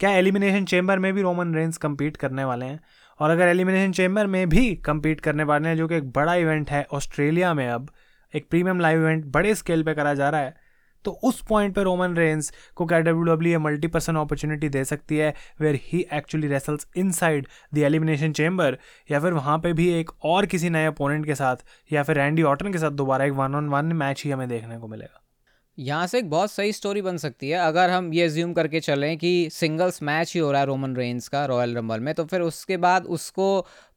क्या 0.00 0.10
एलिमिनेशन 0.10 0.64
चेम्बर 0.64 0.98
में 0.98 1.12
भी 1.12 1.22
रोमन 1.22 1.54
रेंस 1.54 1.76
कम्पीट 1.76 2.16
करने 2.16 2.44
वाले 2.44 2.66
हैं? 2.66 2.80
और 3.18 3.30
अगर 3.30 3.48
एलिमिनेशन 3.48 3.92
चेम्बर 3.92 4.26
में 4.26 4.48
भी 4.48 4.74
कम्पीट 4.74 5.20
करने 5.20 5.44
वाले 5.44 5.68
हैं, 5.68 5.76
जो 5.76 5.88
कि 5.88 5.94
एक 5.94 6.10
बड़ा 6.10 6.34
इवेंट 6.34 6.70
है 6.70 6.86
ऑस्ट्रेलिया 6.92 7.54
में 7.54 7.68
अब, 7.68 7.90
एक 8.34 8.48
प्रीमियम 8.50 8.80
लाइव 8.80 9.00
इवेंट 9.00 9.24
बड़े 9.24 9.54
स्केल 9.54 9.82
पर 9.82 9.94
करा 9.94 10.14
जा 10.14 10.30
रहा 10.30 10.40
है 10.40 10.63
तो 11.04 11.10
उस 11.24 11.42
पॉइंट 11.48 11.74
पे 11.74 11.82
रोमन 11.82 12.16
रेंस 12.16 12.52
को 12.76 12.86
क्या 12.86 12.98
W 13.00 13.34
W 13.34 13.60
multi 13.60 13.88
person 13.88 14.16
opportunity 14.16 14.68
दे 14.68 14.84
सकती 14.84 15.16
है 15.16 15.34
where 15.60 15.78
he 15.82 16.04
actually 16.12 16.48
wrestles 16.48 16.86
inside 17.12 17.46
the 17.74 17.78
Elimination 17.78 18.32
Chamber 18.32 18.78
या 19.10 19.20
फिर 19.20 19.32
वहाँ 19.32 19.58
पे 19.58 19.72
भी 19.72 19.88
एक 19.90 20.10
और 20.24 20.46
किसी 20.46 20.70
नए 20.70 20.86
अपोनेंट 20.86 21.26
के 21.26 21.34
साथ, 21.34 21.56
या 21.92 22.02
फिर 22.02 22.16
रैंडी 22.16 22.42
ऑटन 22.44 22.72
के 22.72 22.78
साथ 22.78 22.90
दोबारा 22.92 23.24
एक 23.24 23.32
वन 23.32 23.54
ऑन 23.54 23.68
वन 23.68 23.92
मैच 23.94 24.22
ही 24.24 24.30
हमें 24.30 24.48
देखने 24.48 24.78
को 24.78 24.88
मिलेगा। 24.88 25.20
यहाँ 25.78 26.06
से 26.06 26.18
एक 26.18 26.28
बहुत 26.30 26.50
सही 26.50 26.72
स्टोरी 26.72 27.00
बन 27.02 27.16
सकती 27.16 27.48
है। 27.50 27.58
अगर 27.58 27.90
हम 27.90 28.12
ये 28.14 28.28
ज्यूम 28.28 28.52
करके 28.52 28.80
चलें 28.80 29.16
कि 29.18 29.48
सिंगल्स 29.52 30.02
मैच 30.02 30.34
ही 30.34 30.40
हो 30.40 30.50
रहा 30.52 30.60
है 30.60 30.66
रोमन 30.66 30.94
रेंस 30.96 31.28
का 31.28 31.44
रॉयल 31.46 31.74
रंबल 31.76 32.00
में 32.00 32.12
तो 32.14 32.24
फिर 32.24 32.40
उसके 32.40 32.76
बाद 32.76 33.06
उसको 33.06 33.46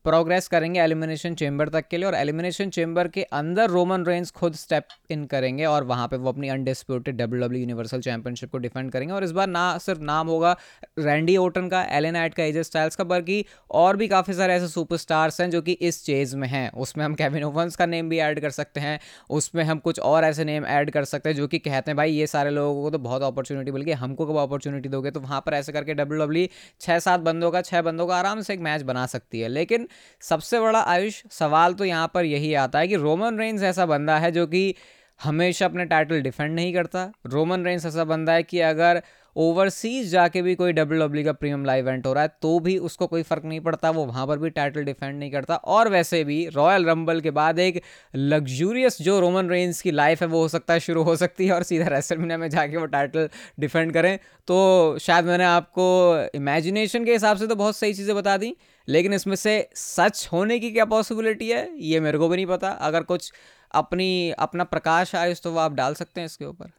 प्रोग्रेस 0.08 0.48
करेंगे 0.48 0.80
एलिमिनेशन 0.80 1.34
चेंबर 1.36 1.70
तक 1.70 1.88
के 1.88 1.98
लिए 1.98 2.06
और 2.06 2.16
एलिमिनेशन 2.16 2.70
चेंबर 2.70 3.08
के 3.08 3.24
अंदर 3.24 3.70
रोमन 3.70 4.06
रेंस 4.06 4.32
खुद 4.32 4.54
स्टेप 4.56 4.88
इन 5.12 5.26
करेंगे 5.26 5.66
और 5.66 5.84
वहाँ 5.84 6.08
पे 6.08 6.18
वो 6.18 6.30
अपनी 6.30 6.50
undisputed 6.50 7.18
W 7.18 7.42
W 7.42 7.60
universal 7.62 8.02
championship 8.02 8.52
को 8.52 8.58
डिफेंड 8.58 8.92
करेंगे 8.92 9.14
और 9.14 9.24
इस 9.24 9.32
बार 9.32 9.48
ना 9.48 9.78
सिर्फ़ 9.78 10.02
नाम 10.02 10.28
होगा 10.28 10.56
रैंडी 11.00 11.36
ओटन 11.38 11.68
का 11.68 11.82
एलेनाइट 11.98 12.34
का 12.34 12.44
एजे 12.44 12.64
स्टाइल्स 12.64 12.96
का, 12.96 13.04
बल्कि 13.04 13.46
और 13.72 13.98
भी 13.98 14.08
काफ़ी 14.08 14.34
सारे 14.34 14.54
ऐसे 14.54 14.68
सुपरस्टार्स 14.68 15.42
हैं 15.42 15.50
जो 15.50 15.62
कि 15.62 15.72
इस 15.72 16.04
चेज 16.06 16.36
में 16.36 16.48
हैं। 16.48 16.72
उसमें 16.72 17.04
हम 17.06 17.16
केविन 17.16 17.44
ओवंस 17.44 17.76
का 17.76 17.86
नेम 17.86 18.10
भी 18.10 18.20
ऐड 18.20 18.40
कर 18.40 18.50
सकते 18.50 18.80
हैं। 18.80 19.00
उसमें 19.30 19.64
हम 19.64 19.80
कुछ 19.80 20.00
और 20.00 20.24
ऐसे 20.24 20.46
नेम 20.46 20.66
ऐड 20.66 20.92
कर 20.92 21.06
सकते 21.06 21.30
हैं 21.30 21.36
जो 21.36 21.48
कि 21.48 21.60
कहते 21.60 21.92
हैं, 21.92 21.98
भाई, 21.98 22.12
ये 22.12 22.28
सारे 22.28 22.50
लोगों 22.50 22.84
को 22.84 22.90
तो 22.90 23.00
बहुत 23.00 23.24
अपॉर्चुनिटी 23.24 23.72
बल्कि 23.72 23.92
हमको 23.92 24.26
कब 24.26 24.38
अपॉर्चुनिटी 24.38 24.90
दोगे? 24.90 25.12
तो 25.12 25.20
वहाँ 25.20 25.42
पर 25.46 25.54
ऐसे 25.54 25.72
करके 25.72 25.94
डब्ल्यू 25.94 26.24
डब्ल्यू 26.26 26.48
छः 26.82 27.00
सात 27.00 27.20
बंदों 27.20 27.52
का 27.52 27.62
छः 27.62 27.82
बंदों 27.82 28.08
का 28.08 28.16
आराम 28.16 28.42
से 28.42 28.54
एक 28.54 28.60
मैच 28.62 28.82
बना 28.84 29.06
सकती 29.06 29.40
है। 29.40 29.48
लेकिन 29.50 29.88
सबसे 30.22 30.60
बड़ा 30.60 30.80
आयुष 30.82 31.22
सवाल 31.32 31.74
तो 31.74 31.86
यहाँ 31.86 32.12
पर 32.14 32.26
यही 32.26 32.54
आता 32.56 32.80
है 32.80 32.88
कि 32.88 32.96
रोमन 32.98 33.40
रेंस 33.40 33.64
ऐसा 33.64 33.86
बंदा 33.86 34.18
है 34.18 34.32
जो 34.32 34.48
कि 34.48 34.74
हमेशा 35.20 35.66
अपने 35.66 35.86
टाइटल 35.86 36.22
डिफेंड 36.22 36.54
नहीं 36.56 36.74
करता। 36.74 37.12
रोमन 37.28 37.64
रेंस 37.66 37.86
ऐसा 37.86 38.04
बंदा 38.06 38.34
है 38.34 38.44
कि 38.44 38.60
अगर 38.62 39.02
ओवरसीज 39.36 40.10
जाके 40.10 40.42
भी 40.42 40.54
कोई 40.56 40.74
डब्ल्यू 40.74 41.00
डब्ल्यू 41.00 41.24
का 41.26 41.32
प्रीमियम 41.34 41.66
लाइव 41.66 41.88
इवेंट 41.88 42.06
हो 42.06 42.14
रहा 42.14 42.24
है 42.24 42.30
तो 42.42 42.60
भी 42.60 42.78
उसको 42.80 43.08
कोई 43.08 43.24
फ़र्क 43.24 43.44
नहीं 43.46 43.60
पड़ता, 43.62 43.90
वो 43.90 44.06
वहाँ 44.06 44.26
पर 44.28 44.38
भी 44.40 44.50
टाइटल 44.50 44.84
डिफेंड 44.84 45.18
नहीं 45.20 45.32
करता। 45.32 45.56
और 45.56 45.90
वैसे 45.90 46.24
भी 46.24 46.48
रॉयल 46.56 46.86
रंबल 46.86 47.22
के 47.22 47.32
बाद 47.32 47.60
एक 47.60 47.82
लग्जूरियस 48.16 49.02
जो 49.02 49.20
रोमन 49.20 49.50
रेंस 49.50 49.82
की 49.82 49.92
लाइफ 49.92 50.22
है, 50.22 50.28
वो 50.28 50.42
हो 50.42 50.48
सकता 50.48 50.74
है 50.74 50.80
शुरू 50.80 51.04
हो 51.04 51.16
सकती 51.16 51.48
है 51.48 51.54
और 51.54 51.64
सीधा 51.64 51.88
रेसलमिनिया 51.88 52.38
में 52.38 52.50
जाके 52.50 52.78
वो 52.78 52.86
टाइटल 52.88 53.30
डिफेंड 53.60 53.94
करें। 53.94 54.18
तो 54.48 54.98
शायद 55.02 55.26
मैंने 55.26 55.44
आपको 55.46 56.30
इमेजिनेशन 56.36 57.06
के 57.06 57.14
हिसाब 57.14 57.38
से 57.38 57.48
तो 57.48 57.56
बहुत 57.56 57.78
सही 57.78 57.94
चीज़ें 57.94 58.16
बता 58.16 58.38
दी। 58.38 58.56
लेकिन 58.88 59.14
इसमें 59.14 59.36
से 59.36 59.70
सच 59.76 60.28
होने 60.32 60.60
की 60.60 60.72
क्या 60.72 60.86
पॉसिबिलिटी 60.86 61.50
है? 61.50 61.70
ये 61.80 62.00
मेरे 62.00 62.18
को 62.18 62.28
भी 62.30 62.36
नहीं 62.36 62.46
पता। 62.46 62.70
अगर 62.70 63.04
कुछ 63.04 63.32
अपनी, 63.72 64.32
अपना 64.32 64.64
प्रकाश 64.64 65.16
आए 65.16 65.34
तो 65.34 65.52
वो 65.52 65.60
आप 65.60 65.74
डाल 65.74 65.94
सकते 65.94 66.22
हैं 66.22 66.26
इसके 66.26 66.46
ऊपर। 66.46 66.72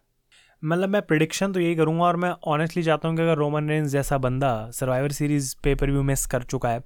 मतलब 0.62 0.88
मैं 0.88 1.02
प्रिडिक्शन 1.02 1.52
तो 1.52 1.60
यही 1.60 1.74
करूँगा 1.76 2.04
और 2.04 2.16
मैं 2.16 2.32
ऑनेस्टली 2.46 2.82
चाहता 2.82 3.08
हूँ 3.08 3.16
कि 3.16 3.22
अगर 3.22 3.36
रोमन 3.36 3.68
रेंज 3.68 3.90
जैसा 3.90 4.18
बंदा 4.18 4.70
Survivor 4.70 5.12
Series 5.12 5.54
pay per 5.64 5.90
view 5.90 6.02
miss 6.02 6.26
कर 6.26 6.42
चुका 6.42 6.68
है, 6.68 6.82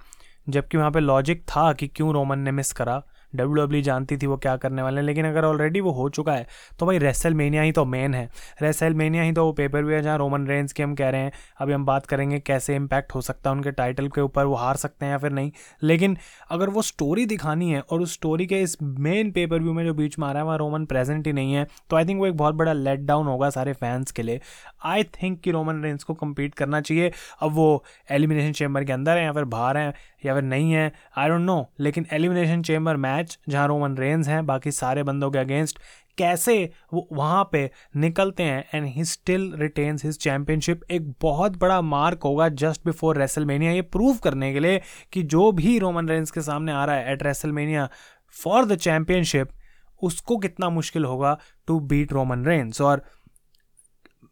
जबकि 0.49 0.77
वहाँ 0.77 0.91
पे 0.91 0.99
लॉजिक 0.99 1.43
था 1.43 1.71
कि 1.73 1.87
क्यों 1.87 2.13
रोमन 2.13 2.39
ने 2.39 2.51
मिस 2.51 2.71
करा 2.71 3.01
डब्ल्यू 3.35 3.55
डब्ल्यू 3.55 3.81
जानती 3.81 4.17
थी 4.17 4.27
वो 4.27 4.37
क्या 4.37 4.55
करने 4.57 4.81
वाले 4.81 4.97
हैं, 4.97 5.05
लेकिन 5.05 5.25
अगर 5.25 5.45
ऑलरेडी 5.45 5.79
वो 5.81 5.91
हो 5.91 6.07
चुका 6.09 6.33
है 6.33 6.47
तो 6.79 6.85
भाई 6.85 6.97
रेसल 6.97 7.33
मेनिया 7.33 7.61
ही 7.61 7.71
तो 7.71 7.85
मेन 7.85 8.13
है। 8.13 8.29
रेसल 8.61 8.93
मेनिया 8.93 9.23
ही 9.23 9.31
तो 9.33 9.45
वो 9.45 9.51
पेपर 9.53 9.83
भी 9.83 9.93
है 9.93 10.01
जहाँ 10.01 10.17
रोमन 10.17 10.47
रेंज 10.47 10.73
की 10.73 10.83
हम 10.83 10.95
कह 10.95 11.09
रहे 11.09 11.21
हैं, 11.21 11.31
अभी 11.57 11.73
हम 11.73 11.85
बात 11.85 12.05
करेंगे 12.05 12.39
कैसे 12.41 12.75
इम्पैक्ट 12.75 13.15
हो 13.15 13.21
सकता 13.21 13.49
है 13.49 13.55
उनके 13.55 13.71
टाइटल 13.73 14.07
के 14.07 14.21
ऊपर, 14.21 14.45
वो 14.45 14.55
हार 14.55 14.75
सकते 14.77 15.05
हैं 15.05 15.11
या 15.11 15.17
फिर 15.17 15.31
नहीं। 15.31 15.51
लेकिन 15.83 16.17
अगर 16.51 16.69
वो 16.69 16.81
स्टोरी 16.83 17.25
दिखानी 17.25 17.71
है 17.71 17.81
और 17.81 18.01
उस 18.01 18.13
स्टोरी 18.13 18.45
के 18.47 18.61
इस 18.61 18.77
मेन 18.83 19.31
पेपर 19.31 19.61
व्यू 19.61 19.73
में 19.73 19.83
जो 19.85 19.93
बीच 19.93 20.17
में 20.19 20.27
आ 20.27 20.31
रहा 20.31 20.41
है, 20.41 20.45
वहाँ 20.45 20.57
रोमन 20.57 20.85
प्रेजेंट 20.85 21.27
ही 21.27 21.33
नहीं 21.33 21.53
है 21.53 21.67
तो 21.89 21.95
आई 21.95 22.05
थिंक 22.05 22.19
वो 22.19 22.27
एक 22.27 22.37
बहुत 22.37 22.55
बड़ा 22.55 22.73
लेट 22.73 22.99
डाउन 23.01 23.27
होगा 23.27 23.49
सारे 23.49 23.73
फैंस 23.73 24.11
के 24.11 24.23
लिए। 24.23 24.41
आई 24.85 25.03
थिंक 25.13 25.39
कि 25.41 25.51
रोमन 25.51 25.81
रेंज 25.83 26.03
को 26.03 26.13
कम्पीट 26.13 26.55
करना 26.55 26.81
चाहिए। 26.81 27.11
अब 27.41 27.51
वो 27.51 27.83
एलिमिनेशन 28.11 28.51
चेम्बर 28.53 28.83
के 28.83 28.93
अंदर 28.93 29.17
है 29.17 29.23
या 29.23 29.31
फिर 29.33 29.43
बाहर 29.45 29.77
हैं 29.77 29.93
या 30.25 30.33
फिर 30.33 30.43
नहीं 30.43 30.71
है 30.71 30.91
आई 31.17 31.29
डोंट 31.29 31.41
नो 31.41 31.65
लेकिन 31.79 32.05
एलिमिनेशन 32.13 32.61
चेम्बर 32.63 32.95
मैच 32.97 33.22
जहाँ 33.49 33.67
रोमन 33.67 33.97
रेंज 33.97 34.29
हैं, 34.29 34.45
बाकी 34.45 34.71
सारे 34.71 35.03
बंदों 35.03 35.31
के 35.31 35.37
अगेंस्ट 35.39 35.79
कैसे 36.17 36.71
वो 36.93 37.07
वहाँ 37.11 37.49
पे 37.51 37.71
निकलते 37.95 38.43
हैं 38.43 38.69
and 38.73 38.85
he 38.85 39.05
still 39.05 39.53
retains 39.55 40.05
his 40.05 40.17
championship 40.17 40.81
एक 40.91 41.11
बहुत 41.21 41.57
बड़ा 41.57 41.81
मार्क 41.81 42.23
होगा 42.23 42.49
जस्ट 42.49 42.81
बिफोर 42.85 43.17
रेसलमेनिया 43.17 43.71
ये 43.71 43.81
प्रूव 43.81 44.17
करने 44.17 44.53
के 44.53 44.59
लिए 44.59 44.81
कि 45.13 45.23
जो 45.23 45.51
भी 45.51 45.79
रोमन 45.79 46.09
रेंज 46.09 46.31
के 46.31 46.41
सामने 46.41 46.71
आ 46.71 46.85
रहा 46.85 46.95
है 46.95 47.11
at 47.11 47.23
WrestleMania 47.23 47.89
for 48.43 48.65
the 48.65 48.75
championship 48.75 49.49
उसको 50.01 50.37
कितना 50.37 50.69
मुश्किल 50.69 51.05
होगा 51.05 51.39
टू 51.67 51.79
बीट 51.79 52.13
रोमन 52.13 52.45
रेंज 52.45 52.81
और 52.81 53.03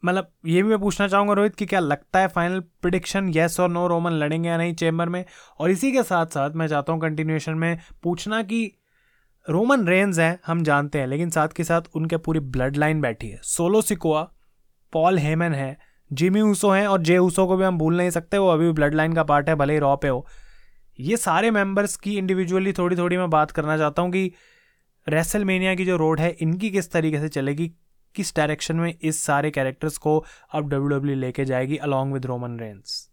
मतलब 0.05 0.31
ये 0.45 0.63
भी 0.63 0.69
मैं 0.69 0.79
पूछना 0.79 1.07
चाहूँगा 1.07 1.33
रोहित 1.33 1.55
कि 1.55 1.65
क्या 1.65 1.79
लगता 1.79 2.19
है 2.19 2.27
फाइनल 2.27 2.59
प्रिडिक्शन 2.59 3.29
येस 3.29 3.59
और 3.59 3.69
नो 3.69 3.87
रोमन 3.87 4.11
लड़ेंगे 4.11 4.49
या 4.49 4.57
नहीं 4.57 4.75
चेम्बर 4.75 5.09
में? 5.09 5.25
और 5.59 5.71
इसी 5.71 5.91
के 5.91 6.03
साथ 6.03 6.25
साथ 6.25 6.51
मैं 6.51 6.67
चाहता 6.67 6.93
हूँ 6.93 7.01
कंटिन्यूएशन 7.01 7.53
में 7.53 7.79
पूछना 8.03 8.43
कि 8.43 8.80
रोमन 9.49 9.87
रेंज 9.87 10.19
हैं, 10.19 10.39
हम 10.45 10.63
जानते 10.63 10.99
हैं, 10.99 11.07
लेकिन 11.07 11.29
साथ 11.29 11.47
के 11.47 11.63
साथ 11.63 11.81
उनके 11.95 12.17
पूरी 12.17 12.39
ब्लड 12.39 12.77
लाइन 12.77 13.01
बैठी 13.01 13.29
है। 13.29 13.39
सोलो 13.43 13.81
सिकोआ, 13.81 14.21
पॉल 14.93 15.17
हेमन 15.17 15.53
है, 15.53 15.77
जिमी 16.11 16.41
ऊसो 16.41 16.69
हैं 16.69 16.87
और 16.87 17.01
जे 17.01 17.17
ऊसो 17.17 17.47
को 17.47 17.57
भी 17.57 17.63
हम 17.63 17.77
भूल 17.77 17.97
नहीं 17.97 18.09
सकते, 18.09 18.37
वो 18.37 18.47
अभी 18.47 18.65
भी 18.65 18.71
ब्लड 18.71 18.93
लाइन 18.93 19.13
का 19.13 19.23
पार्ट 19.23 19.49
है, 19.49 19.55
भले 19.55 19.73
ही 19.73 19.79
रॉ 19.79 19.95
पे 19.95 20.07
हो। 20.07 20.25
ये 20.99 21.17
सारे 21.17 21.51
मेंबर्स 21.51 21.95
की 21.95 22.17
इंडिविजुअली 22.17 22.73
थोड़ी 22.73 22.95
थोड़ी 22.95 23.17
मैं 23.17 23.29
बात 23.29 23.51
करना 23.51 23.77
चाहता 23.77 24.01
हूँ 24.01 24.11
कि 24.11 24.31
रेसल 25.09 25.75
की 25.75 25.85
जो 25.85 25.97
रोड 25.97 26.19
है, 26.19 26.29
इनकी 26.31 26.71
किस 26.71 26.91
तरीके 26.91 27.19
से 27.19 27.29
चलेगी, 27.29 27.71
किस 28.15 28.35
डायरेक्शन 28.35 28.75
में 28.75 28.93
इस 29.01 29.23
सारे 29.23 29.51
कैरेक्टर्स 29.51 29.97
को 29.97 30.25
अब 30.51 30.69
डब्ल्यू 30.69 30.87
डब्ल्यू 30.87 31.15
e 31.15 31.19
लेके 31.19 31.45
जाएगी 31.45 31.77
अलॉन्ग 31.77 32.13
विद 32.13 32.25
रोमन 32.25 32.59
रेंस 32.59 33.10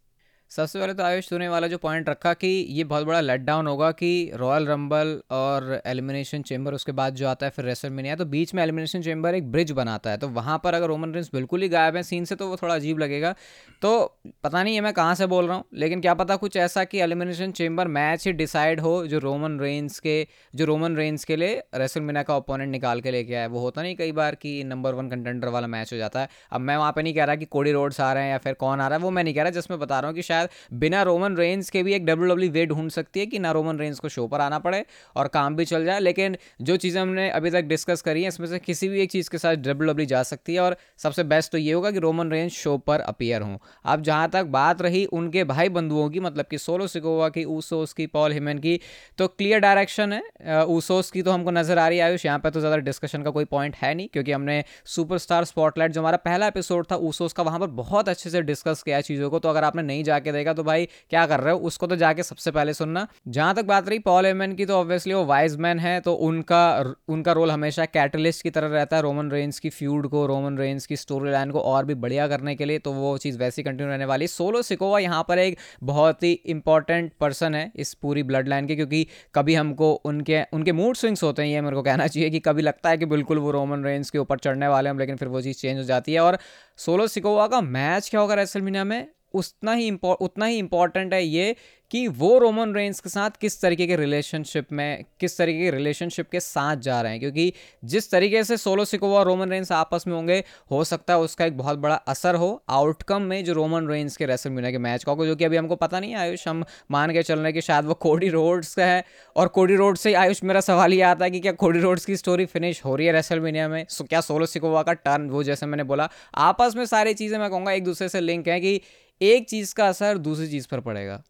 सबसे 0.51 0.79
पहले 0.79 0.93
तो 0.95 1.03
आयुष, 1.03 1.29
तूने 1.29 1.49
वाला 1.49 1.67
जो 1.67 1.79
पॉइंट 1.79 2.09
रखा 2.09 2.33
कि 2.35 2.47
ये 2.71 2.85
बहुत 2.85 3.07
बड़ा 3.07 3.21
लेट 3.21 3.41
डाउन 3.41 3.67
होगा 3.67 3.91
कि 3.93 4.31
रॉयल 4.35 4.67
रंबल 4.67 5.21
और 5.31 5.81
एलिमिनेशन 5.87 6.43
चेंबर 6.43 6.75
उसके 6.75 6.93
बाद 6.93 7.15
जो 7.15 7.27
आता 7.29 7.47
है 7.47 7.51
फिर 7.51 7.65
रेसल 7.65 7.91
में 7.91 8.03
नहीं 8.03 8.15
तो 8.17 8.25
बीच 8.27 8.55
में 8.55 8.63
एलिमिनेशन 8.63 9.03
चेंबर 9.03 9.35
एक 9.35 9.51
ब्रिज 9.53 9.71
बनाता 9.71 10.11
है। 10.11 10.19
तो 10.19 10.29
वहाँ 10.31 10.59
पर 10.65 10.75
अगर 10.75 10.87
रोमन 10.87 11.13
रेंस 11.15 11.31
बिल्कुल 11.33 11.63
ही 11.63 11.69
गायब 11.69 11.97
है 11.97 12.03
सीन 12.03 12.25
से 12.25 12.35
तो 12.35 12.49
वो 12.49 12.57
थोड़ा 12.57 12.75
अजीब 12.75 12.99
लगेगा। 12.99 13.35
तो 13.83 14.21
पता 14.45 14.63
नहीं 14.63 14.75
है 14.75 14.81
मैं 14.81 14.93
कहाँ 14.93 15.15
से 15.15 15.27
बोल 15.27 15.47
रहा 15.47 15.57
हूँ, 15.57 15.65
लेकिन 15.75 16.01
क्या 16.01 16.15
पता 16.15 16.37
कुछ 16.37 16.57
ऐसा 16.59 16.85
कि 16.85 17.01
एलिमिनेशन 17.01 17.53
चेंबर 17.53 17.89
मैच 17.89 18.27
ही 18.27 18.33
डिसाइड 18.33 18.81
हो 18.81 19.07
जो 19.07 19.19
रोमन 19.19 19.59
रेंस 19.61 19.99
के, 20.01 20.27
जो 20.55 20.65
रोमन 20.65 20.97
रेंस 20.97 21.25
के 21.25 21.37
लिए 21.37 21.63
रेसल 21.75 22.01
मीना 22.01 22.23
का 22.23 22.37
ओपोनेंट 22.37 22.71
निकाल 22.71 23.01
के 23.01 23.11
लेके 23.11 23.35
आए 23.35 23.47
वो 23.49 23.61
होता 23.61 23.83
नहीं 23.83 23.97
कई 23.97 24.13
बार 24.13 24.35
कि 24.35 24.63
नंबर 24.65 24.95
वन 24.95 25.11
कंटेंडर 25.11 25.49
वाला 25.49 25.67
मैच 25.67 25.93
हो 25.93 25.99
जाता 25.99 26.21
है। 26.21 26.29
अब 26.53 26.61
मैं 26.61 26.77
वहाँ 26.77 26.93
पर 26.93 27.03
नहीं 27.03 27.15
कह 27.15 27.25
रहा 27.25 27.37
कि 27.37 27.45
कोडी 27.47 27.73
रोड्स 27.73 28.01
आ 28.01 28.13
रहे 28.13 28.25
हैं 28.25 28.31
या 28.31 28.39
फिर 28.39 28.55
कौन 28.55 28.81
आ 28.81 28.89
रहा 28.89 28.99
है, 28.99 29.05
वो 29.05 29.11
मैं 29.11 29.25
नहीं 29.25 29.35
कह 29.35 29.43
रहा 29.43 29.51
जिसमें 29.51 29.79
बता 29.79 30.01
रहा 30.01 30.09
हूँ 30.09 30.17
कि 30.17 30.23
शायद 30.23 30.37
शायद 30.39 30.79
बिना 30.81 31.03
रोमन 31.03 31.37
रेंज 31.37 31.71
के 31.71 31.83
भी 31.83 31.95
एक 31.95 32.07
डब्ल्यू 32.07 32.29
डब्ल्यू 32.29 32.51
वे 32.53 32.67
ढूंढ 32.67 32.91
सकती 32.91 33.21
है 33.21 33.27
कि 33.27 33.39
ना 33.39 33.53
रोमन 33.53 33.79
रेंज 33.79 33.99
को 33.99 34.09
शो 34.09 34.27
पर 34.29 34.41
आना 34.41 34.59
पड़े 34.61 34.85
और 35.17 35.29
काम 35.31 35.57
भी 35.57 35.65
चल 35.65 35.85
जाए। 35.85 36.01
लेकिन 36.01 36.37
जो 36.63 36.77
चीज़ें 36.79 37.01
हमने 37.01 37.29
अभी 37.31 37.51
तक 37.51 37.65
डिस्कस 37.67 38.03
करी 38.03 38.23
हैं, 38.23 38.29
इसमें 38.29 38.47
से 38.49 38.59
किसी 38.61 38.89
भी 38.89 39.01
एक 39.01 39.11
चीज़ 39.11 39.31
के 39.31 39.39
साथ 39.39 39.57
डब्ल्यू 39.59 39.93
डब्ल्यू 39.93 40.07
जा 40.09 40.23
सकती 40.25 40.55
है 40.55 40.61
और 40.61 40.77
सबसे 40.99 41.25
बेस्ट 41.25 41.53
तो 41.53 41.59
ये 41.59 41.73
होगा 41.73 41.91
कि 41.91 41.99
रोमन 41.99 42.31
रेंज 42.31 42.51
शो 42.53 42.77
पर 42.81 43.01
अपियर 43.03 43.43
हों। 43.43 43.57
अब 43.85 44.03
जहाँ 44.03 44.29
तक 44.31 44.45
बात 44.53 44.83
रही 44.83 45.05
उनके 45.13 45.45
भाई 45.47 45.69
बंधुओं 45.71 46.09
की 46.11 46.21
मतलब 46.21 46.47
कि 46.47 46.59
सोलो 46.59 46.87
सिकोवा 46.89 47.29
की 47.29 47.45
ऊसोस 47.47 47.93
की 47.93 48.07
पॉल 48.09 48.33
हिमेन 48.33 48.59
की 48.59 48.79
तो 49.19 49.29
क्लियर 49.29 49.61
डायरेक्शन 49.61 50.13
है। 50.13 50.65
ऊसोस 50.69 51.11
की 51.11 51.23
तो 51.23 51.31
हमको 51.31 51.51
नज़र 51.51 51.79
आ 51.79 51.89
रही 51.89 51.99
है, 51.99 52.05
आयुष, 52.05 52.25
यहाँ 52.27 52.39
पर 52.39 52.51
तो 52.51 52.61
ज़्यादा 52.61 52.77
डिस्कशन 52.79 53.23
का 53.23 53.31
कोई 53.31 53.45
पॉइंट 53.47 53.77
है 53.77 53.95
नहीं, 53.95 54.09
क्योंकि 54.09 54.33
हमने 54.33 54.63
सुपरस्टार 54.87 55.45
स्पॉटलाइट 55.45 55.93
जो 55.93 56.01
हमारा 56.01 56.17
पहला 56.19 56.47
एपिसोड 56.47 56.87
था 56.91 56.97
ऊसोस 57.09 57.33
का 57.33 57.43
वहाँ 57.43 57.61
पर 57.61 57.67
बहुत 57.79 58.09
अच्छे 58.09 58.31
से 58.31 58.43
डिस्कस 58.45 58.83
किया 58.83 59.01
चीज़ों 59.03 59.31
को। 59.31 59.39
तो 59.39 59.49
अगर 59.49 59.65
आपने 59.65 59.83
नहीं 59.83 60.05
जाके 60.05 60.28
देखा 60.33 60.53
तो 60.53 60.65
भाई 60.65 60.89
क्या 61.11 61.27
कर 61.27 61.41
रहे 61.41 61.55
हो? 61.55 61.59
उसको 61.61 61.87
तो 61.87 61.97
जाके 61.97 62.23
सबसे 62.23 62.51
पहले 62.51 62.75
सुनना। 62.75 63.07
जहाँ 63.29 63.55
तक 63.55 63.65
बात 63.65 63.89
रही, 63.89 63.99
पॉल 64.01 64.27
एमन 64.27 64.53
की 64.53 64.67
तो 64.67 64.75
ऑब्वियसली 64.75 65.15
वो 65.15 65.25
वाइज 65.25 65.57
मैन 65.59 65.79
है 65.79 65.99
तो 66.01 66.15
उनका 66.15 66.95
उनका 67.09 67.33
रोल 67.33 67.51
हमेशा 67.51 67.85
कैटलिस्ट 67.87 68.43
की 68.43 68.51
तरह 68.51 68.69
रहता 68.69 68.97
है। 68.97 69.03
रोमन 69.03 69.31
रेंज 69.31 69.59
की 69.59 69.71
फ्यूड 69.71 70.09
को 70.09 70.25
रोमन 70.27 70.59
रेंज 70.59 70.87
की 70.87 70.97
स्टोरी 70.97 71.31
लाइन 71.31 71.51
को 71.51 71.61
और 71.61 71.85
भी 71.85 71.95
बढ़िया 71.97 72.29
करने 72.29 72.55
के 72.55 72.65
लिए 72.65 72.79
तो 72.79 72.93
वो 72.93 73.17
चीज़ 73.19 73.39
वैसी 73.39 73.63
कंटिन्यू 73.63 73.89
रहने 73.89 74.05
वाली 74.05 74.27
सोलो 74.29 74.63
सिकोवा 74.63 74.99
यहाँ 74.99 75.25
पर 75.29 75.39
एक 75.39 75.59
बहुत 75.85 76.23
ही 76.23 76.33
इंपॉर्टेंट 76.47 77.13
पर्सन 77.21 77.55
है 77.55 77.71
इस 77.77 77.95
पूरी 77.95 78.23
ब्लड 78.23 78.49
लाइन 78.49 78.67
के, 78.67 78.77
क्योंकि 78.77 79.07
कभी 79.35 79.55
हमको 79.55 79.93
उनके 80.05 80.43
उनके 80.53 80.73
मूड 80.73 80.97
स्विंग्स 80.97 81.23
होते 81.23 81.43
हैं, 81.43 81.49
ये 81.49 81.61
मेरे 81.61 81.77
को 81.77 81.83
कहना 81.83 82.07
चाहिए 82.07 82.31
कि 82.31 82.41
कभी 82.41 82.63
लगता 82.63 82.91
है 82.91 82.99
कि 82.99 83.07
बिल्कुल 83.07 83.39
वो 83.39 83.51
रोमन 83.51 83.85
रेंज 83.85 84.11
के 84.11 84.19
ऊपर 84.19 84.39
चढ़ने 84.39 84.69
वाले 84.69 84.91
हैं, 84.91 84.97
लेकिन 84.99 85.17
फिर 85.17 85.29
वो 85.29 85.41
चीज़ 85.43 85.59
चेंज 85.59 85.79
हो 85.79 85.85
जाती 85.85 86.13
है। 86.13 86.21
और 86.21 86.39
सोलो 86.79 87.07
सिकोवा 87.09 87.47
का 87.47 87.61
मैच 87.61 88.09
क्या 88.11 88.21
होगा 88.21 88.35
रेसलमीनिया 88.35 88.85
में? 88.85 89.07
उतना 89.35 89.73
ही 89.73 89.91
उतना 90.05 90.47
ही 90.47 90.59
इंपॉर्टेंट 90.59 91.15
है 91.15 91.25
ये 91.25 91.55
कि 91.91 92.07
वो 92.09 92.39
रोमन 92.39 92.75
रेंस 92.75 92.99
के 93.01 93.11
साथ 93.11 93.31
किस 93.41 93.61
तरीके 93.63 93.87
के 93.87 93.97
रिलेशनशिप 93.97 94.73
में, 94.73 95.05
किस 95.21 95.37
तरीके 95.39 95.59
के 95.59 95.71
रिलेशनशिप 95.71 96.29
के 96.31 96.41
साथ 96.41 96.77
जा 96.77 97.01
रहे 97.01 97.13
हैं। 97.13 97.21
क्योंकि 97.21 97.53
जिस 97.85 98.11
तरीके 98.11 98.43
से 98.45 98.57
सोलो 98.57 98.85
सिकोवा 98.85 99.19
और 99.19 99.27
रोमन 99.27 99.51
रेंस 99.51 99.73
आपस 99.73 100.05
में 100.07 100.15
होंगे, 100.15 100.43
हो 100.71 100.83
सकता 100.85 101.15
है 101.15 101.21
उसका 101.21 101.45
एक 101.45 101.57
बहुत 101.59 101.79
बड़ा 101.79 101.95
असर 101.95 102.35
हो 102.35 102.63
आउटकम 102.69 103.23
में 103.23 103.45
जो 103.45 103.53
रोमन 103.53 103.89
रेंस 103.89 104.17
के 104.17 104.27
रेसल 104.27 104.51
मीना 104.51 104.71
के 104.71 104.79
मैच 104.79 105.05
का 105.05 105.13
होगा, 105.13 105.27
जो 105.27 105.37
कि 105.37 105.45
अभी 105.45 105.57
हमको 105.57 105.77
पता 105.77 106.01
नहीं 106.01 106.11
है, 106.11 106.19
आयुष, 106.19 106.47
हम 106.49 106.65
मान 106.91 107.13
के 107.13 107.23
चल 107.23 107.39
रहे 107.39 107.53
कि 107.53 107.61
शायद 107.61 107.85
वो 107.85 107.95
कोडी 107.95 108.29
रोड्स 108.29 108.75
का 108.75 108.87
है। 108.87 109.05
और 109.37 109.49
कोडी 109.49 109.77
रोड 109.77 109.97
से 109.97 110.15
आयुष, 110.15 110.43
मेरा 110.45 110.61
सवाल 110.61 110.95
ये 110.95 111.03
आता 111.03 111.25
है 111.25 111.31
कि 111.31 111.41
क्या 111.41 111.53
कोडी 111.53 111.81
रोड्स 111.81 112.05
की 112.05 112.17
स्टोरी 112.17 112.47
फिनिश 112.47 112.85
हो 112.85 112.97
रही 112.97 113.07
है 113.07 113.13
रेसल 113.13 113.41
मीनिया 113.41 113.69
में? 113.69 113.85
सो, 113.89 114.05
क्या 114.05 114.21
सोलो 114.21 114.47
सिकोवा 114.47 114.83
का 114.83 114.93
टर्न 114.93 115.29
वो 115.31 115.43
जैसे 115.43 115.67
मैंने 115.67 115.85
बोला, 115.85 116.09
आपस 116.35 116.77
में 116.77 116.87
सारी 116.87 117.15
चीज़ें 117.15 117.39
मैं 117.39 117.51
कहूँगा, 117.51 117.73
एक 117.73 117.85
दूसरे 117.85 118.09
से 118.09 118.21
लिंक 118.21 118.49
है 118.49 118.61
कि 118.61 118.81
एक 119.21 119.49
चीज़ 119.49 119.75
का 119.75 119.89
असर 119.89 120.19
दूसरी 120.19 120.49
चीज़ 120.49 120.67
पर 120.71 120.81
पड़ेगा। 120.81 121.23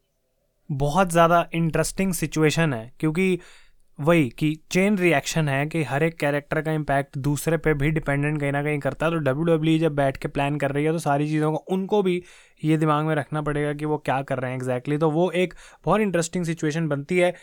बहुत 0.69 1.11
ज़्यादा 1.11 1.47
इंटरेस्टिंग 1.55 2.13
सिचुएशन 2.13 2.73
है, 2.73 2.91
क्योंकि 2.99 3.39
वही 3.99 4.27
कि 4.29 4.53
चेन 4.71 4.97
रिएक्शन 4.97 5.49
है 5.49 5.65
कि 5.67 5.81
हर 5.83 6.03
एक 6.03 6.17
कैरेक्टर 6.19 6.61
का 6.61 6.71
इम्पैक्ट 6.71 7.17
दूसरे 7.19 7.57
पे 7.57 7.73
भी 7.73 7.89
डिपेंडेंट 7.91 8.39
कहीं 8.39 8.51
ना 8.51 8.61
कहीं 8.63 8.79
करता 8.79 9.05
है। 9.05 9.11
तो 9.11 9.17
डब्ल्यू 9.19 9.43
डब्ल्यू 9.45 9.77
e 9.77 9.81
जब 9.81 9.95
बैठ 9.95 10.17
के 10.17 10.27
प्लान 10.27 10.57
कर 10.57 10.71
रही 10.71 10.85
है 10.85 10.91
तो 10.91 10.99
सारी 10.99 11.27
चीज़ों 11.29 11.51
को, 11.51 11.57
उनको 11.57 12.01
भी 12.03 12.21
ये 12.61 12.77
दिमाग 12.77 13.05
में 13.05 13.13
रखना 13.15 13.41
पड़ेगा 13.41 13.73
कि 13.73 13.85
वो 13.85 13.97
क्या 13.99 14.21
कर 14.21 14.39
रहे 14.39 14.51
हैं 14.51 14.57
एग्जैक्टली 14.57 14.95
exactly. 14.95 14.99
तो 15.01 15.09
वो 15.11 15.29
एक 15.33 15.53
बहुत 15.85 16.01
इंटरेस्टिंग 16.01 16.45
सिचुएशन 16.45 16.87
बनती 16.87 17.17
है। 17.17 17.33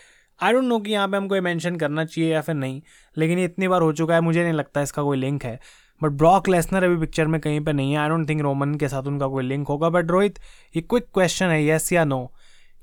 आई 0.41 0.53
डोंट 0.53 0.65
नो 0.65 0.79
कि 0.79 0.93
यहाँ 0.93 1.09
पे 1.09 1.17
हमको 1.17 1.35
ये 1.35 1.41
मैंशन 1.41 1.77
करना 1.77 2.05
चाहिए 2.05 2.33
या 2.33 2.41
फिर 2.41 2.55
नहीं, 2.55 2.81
लेकिन 3.17 3.39
ये 3.39 3.45
इतनी 3.45 3.69
बार 3.69 3.83
हो 3.83 3.93
चुका 3.93 4.15
है, 4.15 4.21
मुझे 4.21 4.43
नहीं 4.43 4.53
लगता 4.53 4.83
इसका 4.83 5.03
कोई 5.03 5.19
लिंक 5.19 5.45
है। 5.45 5.59
बट 6.01 6.11
ब्रॉक 6.13 6.49
लेसनर 6.49 6.85
अभी 6.85 6.97
पिक्चर 6.97 7.27
में 7.27 7.41
कहीं 7.41 7.61
पे 7.61 7.73
नहीं 7.73 7.93
है। 7.93 7.99
आई 7.99 8.09
डोंट 8.09 8.29
थिंक 8.29 8.41
रोमन 8.41 8.75
के 8.75 8.89
साथ 8.89 9.03
उनका 9.03 9.27
कोई 9.27 9.45
लिंक 9.45 9.69
होगा। 9.69 9.89
बट 9.91 10.11
रोहित 10.11 10.39
ये 10.75 10.83
क्विक 10.83 11.07
क्वेश्चन 11.15 11.47
है 11.47 11.63
येस 11.65 11.93
या 11.93 12.05
नो 12.05 12.25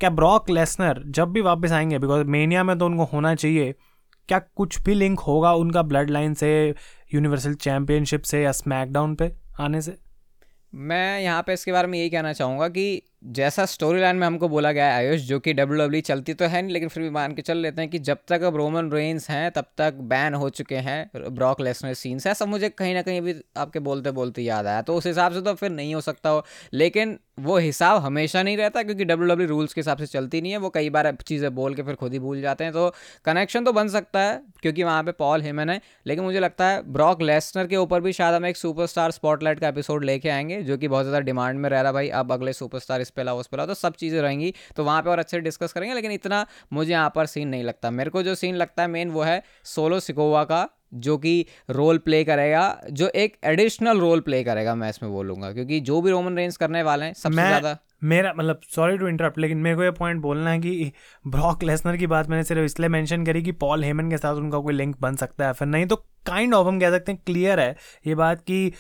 क्या 0.02 0.10
ब्रॉक 0.10 0.50
लेसनर 0.50 1.02
जब 1.08 1.32
भी 1.32 1.42
वापस 1.42 1.72
आएँगे 1.72 2.00
बिकॉज़ 2.00 2.24
मेनिया 2.28 2.64
में 2.64 2.78
तो 2.78 2.86
उनको 2.86 3.04
होना 3.04 3.34
चाहिए, 3.36 3.74
क्या 4.30 4.40
कुछ 4.40 4.82
भी 4.82 4.94
लिंक 4.94 5.20
होगा 5.20 5.52
उनका 5.54 5.82
ब्लड 5.82 6.10
लाइन 6.10 6.34
से 6.34 6.50
यूनिवर्सल 7.14 7.54
चैम्पियनशिप 7.56 8.22
से 8.22 8.42
या 8.44 8.52
स्मैकडाउन 8.52 9.16
पे 9.16 9.32
आने 9.60 9.82
से? 9.82 9.98
मैं 10.74 11.20
यहाँ 11.22 11.44
पे 11.44 11.54
इसके 11.54 11.72
बारे 11.72 11.88
में 11.88 11.98
यही 12.00 12.10
कहना 12.10 12.34
चाहूँगा 12.34 12.68
कि 12.68 13.02
जैसा 13.24 13.66
स्टोरी 13.66 14.00
लाइन 14.02 14.16
में 14.16 14.26
हमको 14.28 14.48
बोला 14.50 14.72
गया 14.72 14.86
है, 14.86 14.94
आयुष, 14.98 15.22
जो 15.22 15.40
कि 15.40 15.54
डब्ल्यू 15.54 15.78
डब्ल्यू 15.78 16.02
e 16.02 16.06
चलती 16.06 16.34
तो 16.34 16.46
है 16.46 16.62
नहीं, 16.62 16.74
लेकिन 16.74 16.90
फिर 16.90 17.04
भी 17.04 17.10
मान 17.10 17.34
के 17.34 17.42
चल 17.42 17.58
लेते 17.58 17.82
हैं 17.82 17.90
कि 17.92 18.00
जब 18.00 18.18
तक 18.28 18.42
अब 18.44 18.56
रोमन 18.56 18.92
रेंस 18.92 19.30
हैं, 19.30 19.52
तब 19.52 19.66
तक 19.78 19.94
बैन 20.06 20.34
हो 20.34 20.50
चुके 20.52 20.76
हैं 20.78 21.10
ब्रॉक 21.16 21.62
लेसनर 21.62 21.94
सीन्स 21.96 22.28
ऐसा 22.28 22.46
मुझे 22.46 22.70
कहीं 22.72 22.94
ना 22.94 23.02
कहीं 23.02 23.22
भी 23.22 23.36
आपके 23.58 23.80
बोलते 23.82 24.12
बोलते 24.14 24.42
याद 24.42 24.68
आया 24.68 24.82
तो 24.82 24.96
उस 24.96 25.06
हिसाब 25.08 25.34
से 25.34 25.42
तो 25.42 25.54
फिर 25.54 25.70
नहीं 25.72 25.94
हो 25.96 26.02
सकता 26.02 26.30
हो। 26.30 26.44
लेकिन 26.74 27.18
वो 27.40 27.58
हिसाब 27.58 28.02
हमेशा 28.02 28.42
नहीं 28.44 28.58
रहता, 28.58 28.82
क्योंकि 28.84 29.06
डब्ल्यू 29.06 29.28
डब्ल्यू 29.28 29.48
रूल्स 29.48 29.74
के 29.74 29.82
हिसाब 29.82 29.98
से 29.98 30.06
चलती 30.08 30.42
नहीं 30.42 30.52
है, 30.52 30.58
वो 30.58 30.70
कई 30.70 30.90
बार 30.90 31.12
चीज़ें 31.24 31.54
बोल 31.56 31.76
के 31.76 31.84
फिर 31.84 31.96
खुद 31.96 32.14
ही 32.14 32.20
भूल 32.20 32.42
जाते 32.42 32.64
हैं 32.64 32.74
तो 32.74 32.90
कनेक्शन 33.26 33.64
तो 33.64 33.72
बन 33.74 33.88
सकता 33.90 34.20
है, 34.20 34.40
क्योंकि 34.62 34.84
वहाँ 34.84 35.04
पे 35.04 35.12
पॉल 35.14 35.42
हेमन 35.42 35.70
है, 35.70 35.80
लेकिन 36.08 36.24
मुझे 36.24 36.40
लगता 36.40 36.68
है 36.68 36.82
ब्रॉक 36.94 37.22
लेसनर 37.22 37.68
के 37.68 37.78
ऊपर 37.78 38.02
भी 38.02 38.14
शायद 38.14 38.36
हम 38.36 38.46
एक 38.46 38.58
सुपरस्टार 38.58 39.12
स्पॉटलाइट 39.12 39.60
का 39.60 39.68
एपिसोड 39.68 40.04
लेके 40.04 40.30
आएँगे, 40.30 40.62
जो 40.64 40.78
कि 40.78 40.88
बहुत 40.88 41.06
ज़्यादा 41.06 41.20
डिमांड 41.22 41.60
में 41.60 41.70
रह 41.70 41.82
रहा 41.82 41.92
भाई, 41.92 42.10
अब 42.12 42.32
अगले 42.32 42.54
सुपरस्टार 42.54 43.02
इस 43.14 43.16
पे 43.16 43.24
लाओ 43.24 43.40
उस 43.40 43.48
पे 43.48 43.58
लाओ 43.58 43.66
तो 43.68 43.74
सब 43.76 43.96
चीज़ें 43.96 44.22
रहेंगी। 44.22 44.54
तो 44.76 44.84
वहाँ 44.84 45.02
पर 45.02 45.10
और 45.10 45.20
अच्छे 45.20 45.40
डिस्कस 45.42 45.74
करेंगे 45.74 45.96
लेकिन 45.96 46.12
इतना 46.12 46.46
मुझे 46.74 46.92
यहाँ 46.92 47.12
पर 47.16 47.26
सीन 47.28 47.48
नहीं 47.48 47.64
लगता। 47.64 47.92
मेरे 47.92 48.10
को 48.10 48.24
जो 48.24 48.36
सीन 48.36 48.56
लगता 48.56 48.82
है 48.82 48.88
मेन 48.90 49.12
वो 49.12 49.22
है 49.24 49.42
सोलो 49.66 50.00
सिकोवा 50.02 50.44
का 50.46 50.68
जो 50.96 51.18
कि 51.18 51.46
रोल 51.72 51.98
प्ले 52.00 52.24
करेगा 52.24 52.64
जो 52.92 53.08
एक 53.16 53.38
एडिशनल 53.46 54.00
रोल 54.00 54.20
प्ले 54.22 54.44
करेगा 54.44 54.76
मैं 54.76 54.90
इसमें 54.90 55.12
बोलूँगा 55.12 55.52
क्योंकि 55.54 55.80
जो 55.82 56.02
भी 56.02 56.12
रोमन 56.12 56.38
रेंज 56.38 56.58
करने 56.58 56.84
वाले 56.84 57.06
हैं 57.06 57.14
सबसे 57.16 57.48
ज़्यादा। 57.48 57.78
मेरा 58.04 58.34
मतलब 58.38 58.62
सॉरी 58.70 58.98
टू 58.98 59.08
इंटरप्ट 59.08 59.38
लेकिन 59.38 59.58
मेरे 59.60 59.76
को 59.76 59.84
ये 59.84 59.92
पॉइंट 59.94 60.22
बोलना 60.22 60.52
है 60.52 60.60
कि 60.60 60.92
ब्रॉक 61.26 61.64
लेसनर 61.64 61.98
की 61.98 62.08
बात 62.08 62.30
मैंने 62.30 62.44
सिर्फ़ 62.44 62.64
इसलिए 62.64 62.90
मेंशन 62.90 63.26
करी 63.26 63.42
कि 63.44 63.52
पॉल 63.60 63.84
हेमन 63.84 64.10
के 64.10 64.18
साथ 64.18 64.36
उनका 64.38 64.60
कोई 64.60 64.74
लिंक 64.74 64.96
बन 65.02 65.16
सकता 65.16 65.48
है 65.48 65.54
फिर 65.54 65.68
नहीं 65.68 65.86
तो 65.86 65.96
काइंड 66.28 66.54
ऑफ़ 66.54 66.68
हम 66.68 66.80
कह 66.80 66.92
सकते 66.92 67.12
हैं 67.12 67.22
क्लियर 67.26 67.60
है 67.60 67.76
ये 68.08 68.16
बात 68.16 68.42
कि 68.42 68.72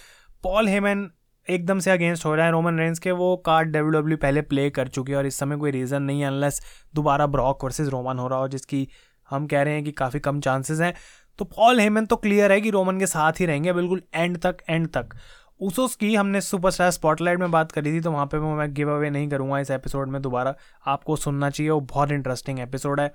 पॉल 0.43 0.67
हेमन 0.67 1.09
एकदम 1.47 1.79
से 1.79 1.91
अगेंस्ट 1.91 2.25
हो 2.25 2.33
रहा 2.35 2.45
है। 2.45 2.51
रोमन 2.51 2.77
रेंस 2.79 3.00
के 3.00 3.12
वो 3.12 3.35
कार्ड 3.38 3.69
डब्ल्यू 3.69 3.89
डब्ल्यू 3.91 4.17
पहले 4.17 4.41
प्ले 4.43 4.69
कर 4.69 4.88
चुके 4.88 5.12
हैं 5.12 5.17
और 5.17 5.25
इस 5.25 5.39
समय 5.39 5.57
कोई 5.57 5.71
रीज़न 5.71 6.03
नहीं 6.03 6.21
है 6.21 6.27
अनलेस 6.27 6.62
दोबारा 6.95 7.27
ब्रॉक 7.27 7.63
वर्सेज 7.63 7.89
रोमन 7.89 8.19
हो 8.19 8.27
रहा 8.27 8.39
हो, 8.39 8.47
जिसकी 8.47 8.88
हम 9.29 9.47
कह 9.47 9.62
रहे 9.62 9.73
हैं 9.73 9.83
कि 9.83 9.91
काफ़ी 9.93 10.19
कम 10.19 10.39
चांसेस 10.39 10.81
हैं। 10.81 10.93
तो 11.39 11.45
पॉल 11.47 11.79
हेमन 11.79 12.05
तो 12.05 12.15
क्लियर 12.15 12.51
है 12.51 12.59
कि 12.62 12.69
रोमन 12.69 13.00
के 13.00 13.07
साथ 13.07 13.39
ही 13.39 13.45
रहेंगे, 13.45 13.73
बिल्कुल 13.73 14.01
एंड 14.15 14.38
तक 14.38 14.57
एंड 14.69 14.88
तक। 14.88 15.15
उसोस 15.62 15.95
की 15.95 16.13
हमने 16.15 16.41
सुपरस्टार 16.41 16.91
स्पॉटलाइट 16.91 17.39
में 17.39 17.51
बात 17.51 17.71
करी 17.71 17.91
थी 17.93 18.00
तो 18.01 18.12
वहाँ 18.12 18.25
पे 18.25 18.39
मैं 18.39 18.73
गिव 18.73 18.91
अवे 18.91 19.09
नहीं 19.09 19.27
करूँगा 19.29 19.59
इस 19.59 19.71
एपिसोड 19.71 20.09
में 20.09 20.21
दोबारा। 20.21 20.55
आपको 20.85 21.15
सुनना 21.15 21.50
चाहिए, 21.50 21.69
वो 21.69 21.79
बहुत 21.81 22.12
इंटरेस्टिंग 22.12 22.59
एपिसोड 22.59 23.00
है। 23.00 23.12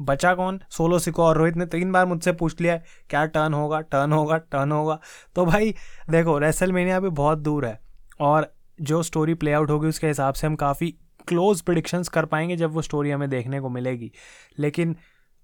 बचा 0.00 0.34
कौन? 0.34 0.60
सोलो 0.70 0.98
सिको 0.98 1.24
और 1.24 1.36
रोहित 1.36 1.56
ने 1.56 1.66
तीन 1.66 1.92
बार 1.92 2.06
मुझसे 2.06 2.32
पूछ 2.32 2.60
लिया 2.60 2.76
क्या 3.10 3.24
टर्न 3.26 3.54
होगा? 3.54 3.80
टर्न 3.80 4.12
होगा? 4.12 4.36
टर्न 4.36 4.72
होगा? 4.72 4.98
तो 5.36 5.44
भाई, 5.46 5.74
देखो 6.10 6.38
रेसल 6.38 6.72
मेनिया 6.72 7.00
भी 7.00 7.08
बहुत 7.10 7.38
दूर 7.38 7.66
है 7.66 7.78
और 8.20 8.52
जो 8.80 9.02
स्टोरी 9.02 9.34
प्ले 9.34 9.52
आउट 9.52 9.70
होगी 9.70 9.88
उसके 9.88 10.06
हिसाब 10.06 10.34
से 10.34 10.46
हम 10.46 10.54
काफ़ी 10.56 10.90
क्लोज 11.28 11.60
प्रिडिक्शंस 11.60 12.08
कर 12.08 12.24
पाएँगे 12.24 12.56
जब 12.56 12.72
वो 12.72 12.82
स्टोरी 12.82 13.10
हमें 13.10 13.28
देखने 13.30 13.60
को 13.60 13.68
मिलेगी। 13.68 14.10
लेकिन 14.58 14.96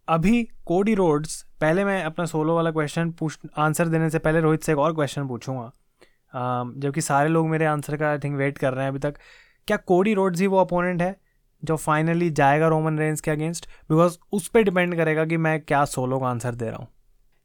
अभी 0.08 0.42
कोडी 0.66 0.94
रोड्स 0.94 1.40
पहले 1.60 1.84
मैं 1.84 2.02
अपना 2.04 2.24
सोलो 2.24 2.54
वाला 2.56 2.70
क्वेश्चन 2.70 3.10
पूछ 3.10 3.38
आंसर 3.58 3.88
देने 3.88 4.10
से 4.10 4.18
पहले 4.18 4.40
रोहित 4.40 4.62
से 4.62 4.72
एक 4.72 4.78
और 4.78 4.94
क्वेश्चन 4.94 5.28
पूछूँगा। 5.28 5.70
जबकि 6.76 7.00
सारे 7.00 7.28
लोग 7.28 7.48
मेरे 7.48 7.64
आंसर 7.64 7.96
का 7.96 8.10
आई 8.10 8.18
थिंक 8.18 8.36
वेट 8.36 8.58
कर 8.58 8.72
रहे 8.72 8.84
हैं 8.84 8.90
अभी 8.90 8.98
तक। 8.98 9.14
क्या 9.68 9.76
कोडी 9.76 10.14
रोड्स 10.14 10.40
ही 10.40 10.46
वो 10.46 10.58
अपोनेंट 10.58 11.02
है? 11.02 11.16
जो 11.62 11.76
फाइनली 11.78 12.30
जाएगा 12.32 12.68
रोमन 12.68 12.98
रेंज 12.98 13.20
के 13.20 13.30
अगेंस्ट 13.30 13.66
बिकॉज़ 13.90 14.18
उस 14.32 14.48
पर 14.48 14.62
डिपेंड 14.62 14.96
करेगा 14.96 15.24
कि 15.24 15.36
मैं 15.38 15.60
क्या 15.60 15.84
सोलो 15.86 16.18
का 16.18 16.26
आंसर 16.26 16.54
दे 16.54 16.66
रहा 16.66 16.76
हूँ। 16.76 16.88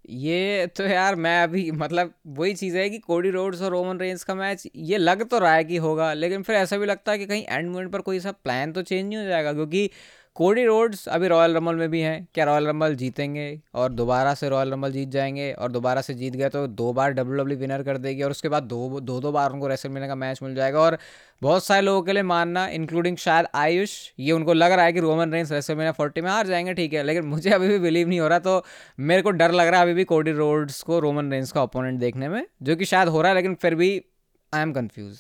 ये 0.06 0.66
तो 0.68 0.84
यार 0.84 1.16
मैं 1.16 1.42
अभी 1.44 1.70
मतलब 1.74 2.14
वही 2.38 2.54
चीज़ 2.54 2.78
है 2.78 2.90
कि 2.90 2.98
कोडी 2.98 3.30
रोड्स 3.30 3.62
और 3.62 3.72
रोमन 3.72 4.00
रेंज 4.00 4.24
का 4.24 4.36
मैच 4.36 4.68
ये 4.76 4.98
लग 4.98 5.24
तो 5.30 5.40
रहा 5.40 5.54
है 5.54 5.64
कि 5.64 5.78
होगा, 5.78 6.12
लेकिन 6.14 6.44
फिर 6.44 6.56
ऐसा 6.56 6.78
भी 6.78 6.86
लगता 6.86 7.12
है 7.12 7.18
कि 7.18 7.26
कहीं 7.26 7.44
एंड 7.44 7.70
मोमेंट 7.70 7.92
पर 7.92 8.02
कोई 8.02 8.20
सा 8.20 8.32
प्लान 8.34 8.72
तो 8.72 8.82
चेंज 8.82 9.08
नहीं 9.08 9.18
हो 9.18 9.24
जाएगा, 9.24 9.54
क्योंकि 9.54 9.90
कोडी 10.36 10.64
रोड्स 10.66 11.08
अभी 11.08 11.28
रॉयल 11.28 11.56
रमल 11.56 11.76
में 11.76 11.90
भी 11.90 12.00
हैं। 12.02 12.28
क्या 12.34 12.46
रॉयल 12.46 12.68
रमल 12.68 12.96
जीतेंगे 12.96 13.46
और 13.74 13.92
दोबारा 13.92 14.34
से 14.34 14.48
रॉयल 14.50 14.72
रमल 14.72 14.92
जीत 14.92 15.10
जाएँगे 15.10 15.52
और 15.54 15.72
दोबारा 15.72 16.02
से 16.02 16.14
जीत 16.14 16.36
गए 16.36 16.50
तो 16.50 16.66
दो 16.68 16.92
बार 16.94 17.12
डब्ल्यू 17.12 17.38
डब्ल्यू 17.38 17.58
विनर 17.58 17.84
कर 17.84 17.98
देगी 17.98 18.24
और 18.24 18.32
उसके 18.32 18.50
बाद 18.50 18.64
दो 18.64 19.00
दो 19.00 19.20
दो 19.20 19.32
बार 19.32 19.52
उनको 19.52 19.68
रेसल 19.68 19.90
मिलने 19.90 20.08
का 20.08 20.16
मैच 20.16 20.42
मिल 20.44 20.56
जाएगा 20.56 20.80
और 20.80 20.98
बहुत 21.42 21.64
सारे 21.66 21.82
लोगों 21.82 22.02
के 22.02 22.14
लिए 22.14 22.24
मानना 22.24 22.68
इंक्लूडिंग 22.70 23.18
शायद 23.18 23.48
आयुष, 23.56 23.94
ये 24.20 24.32
उनको 24.32 24.54
लग 24.54 24.72
रहा 24.72 24.86
है 24.86 24.94
कि 24.94 25.00
रोमन 25.00 25.32
रेंस 25.32 25.52
रेसल 25.52 25.76
मिलना 25.76 25.92
फोर्टी 25.92 26.22
में 26.22 26.30
हार 26.32 26.48
जाएँगे, 26.48 26.74
ठीक 26.74 26.94
है, 26.94 27.04
लेकिन 27.04 27.26
मुझे 27.26 27.50
अभी 27.50 27.68
भी 27.68 27.80
बिलीव 27.80 28.08
नहीं 28.08 28.20
हो 28.20 28.28
रहा 28.28 28.40
तो 28.40 28.64
मेरे 29.00 29.22
को 29.22 29.32
डर 29.32 29.52
लग 29.52 29.68
रहा 29.68 29.80
है 29.80 29.86
अभी 29.86 29.94
भी 29.94 30.04
कोडी 30.04 30.32
रोड्स 30.32 30.82
को 30.82 31.00
रोमन 31.00 31.32
रेंस 31.32 31.52
का 31.52 31.64
ओपोनेंट 31.64 32.00
देखने 32.00 32.30
में, 32.30 32.46
जो 32.62 32.76
कि 32.76 32.86
शायद 32.86 33.08
हो 33.08 33.22
रहा 33.22 33.30
है, 33.30 33.36
लेकिन 33.36 33.56
फिर 33.56 33.76
भी 33.76 33.90
I 34.54 34.62
am 34.62 34.74
confuse 34.74 35.20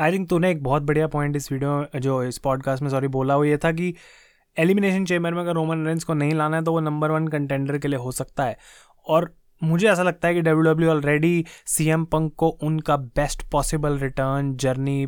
I 0.00 0.12
think 0.12 0.28
तूने 0.28 0.50
एक 0.50 0.62
बहुत 0.62 0.82
बढ़िया 0.82 1.06
पॉइंट 1.06 1.36
इस 1.36 1.52
वीडियो 1.52 1.86
जो 1.98 2.22
इस 2.24 2.38
पॉडकास्ट 2.38 2.82
में 2.82 2.88
सॉरी 2.90 3.08
बोला 3.08 3.36
वो 3.36 3.44
ये 3.44 3.56
था 3.56 3.72
कि 3.72 3.94
एलिमिनेशन 4.58 5.04
चेम्बर 5.04 5.34
में 5.34 5.40
अगर 5.40 5.54
रोमन 5.54 5.86
रेंस 5.86 6.04
को 6.04 6.14
नहीं 6.14 6.32
लाना 6.32 6.56
है 6.56 6.64
तो 6.64 6.72
वो 6.72 6.80
नंबर 6.80 7.10
वन 7.10 7.28
कंटेंडर 7.28 7.78
के 7.78 7.88
लिए 7.88 7.98
हो 7.98 8.12
सकता 8.12 8.44
है। 8.44 8.56
और 9.08 9.34
मुझे 9.64 9.90
ऐसा 9.90 10.02
लगता 10.02 10.28
है 10.28 10.34
कि 10.34 10.40
W 10.40 10.72
W 10.72 10.90
already 10.90 11.44
C 11.66 11.88
M 11.88 12.04
Punk 12.04 12.34
को 12.34 12.48
उनका 12.48 12.96
बेस्ट 12.96 13.42
पॉसिबल 13.50 13.98
रिटर्न 13.98 14.56
जर्नी 14.56 15.06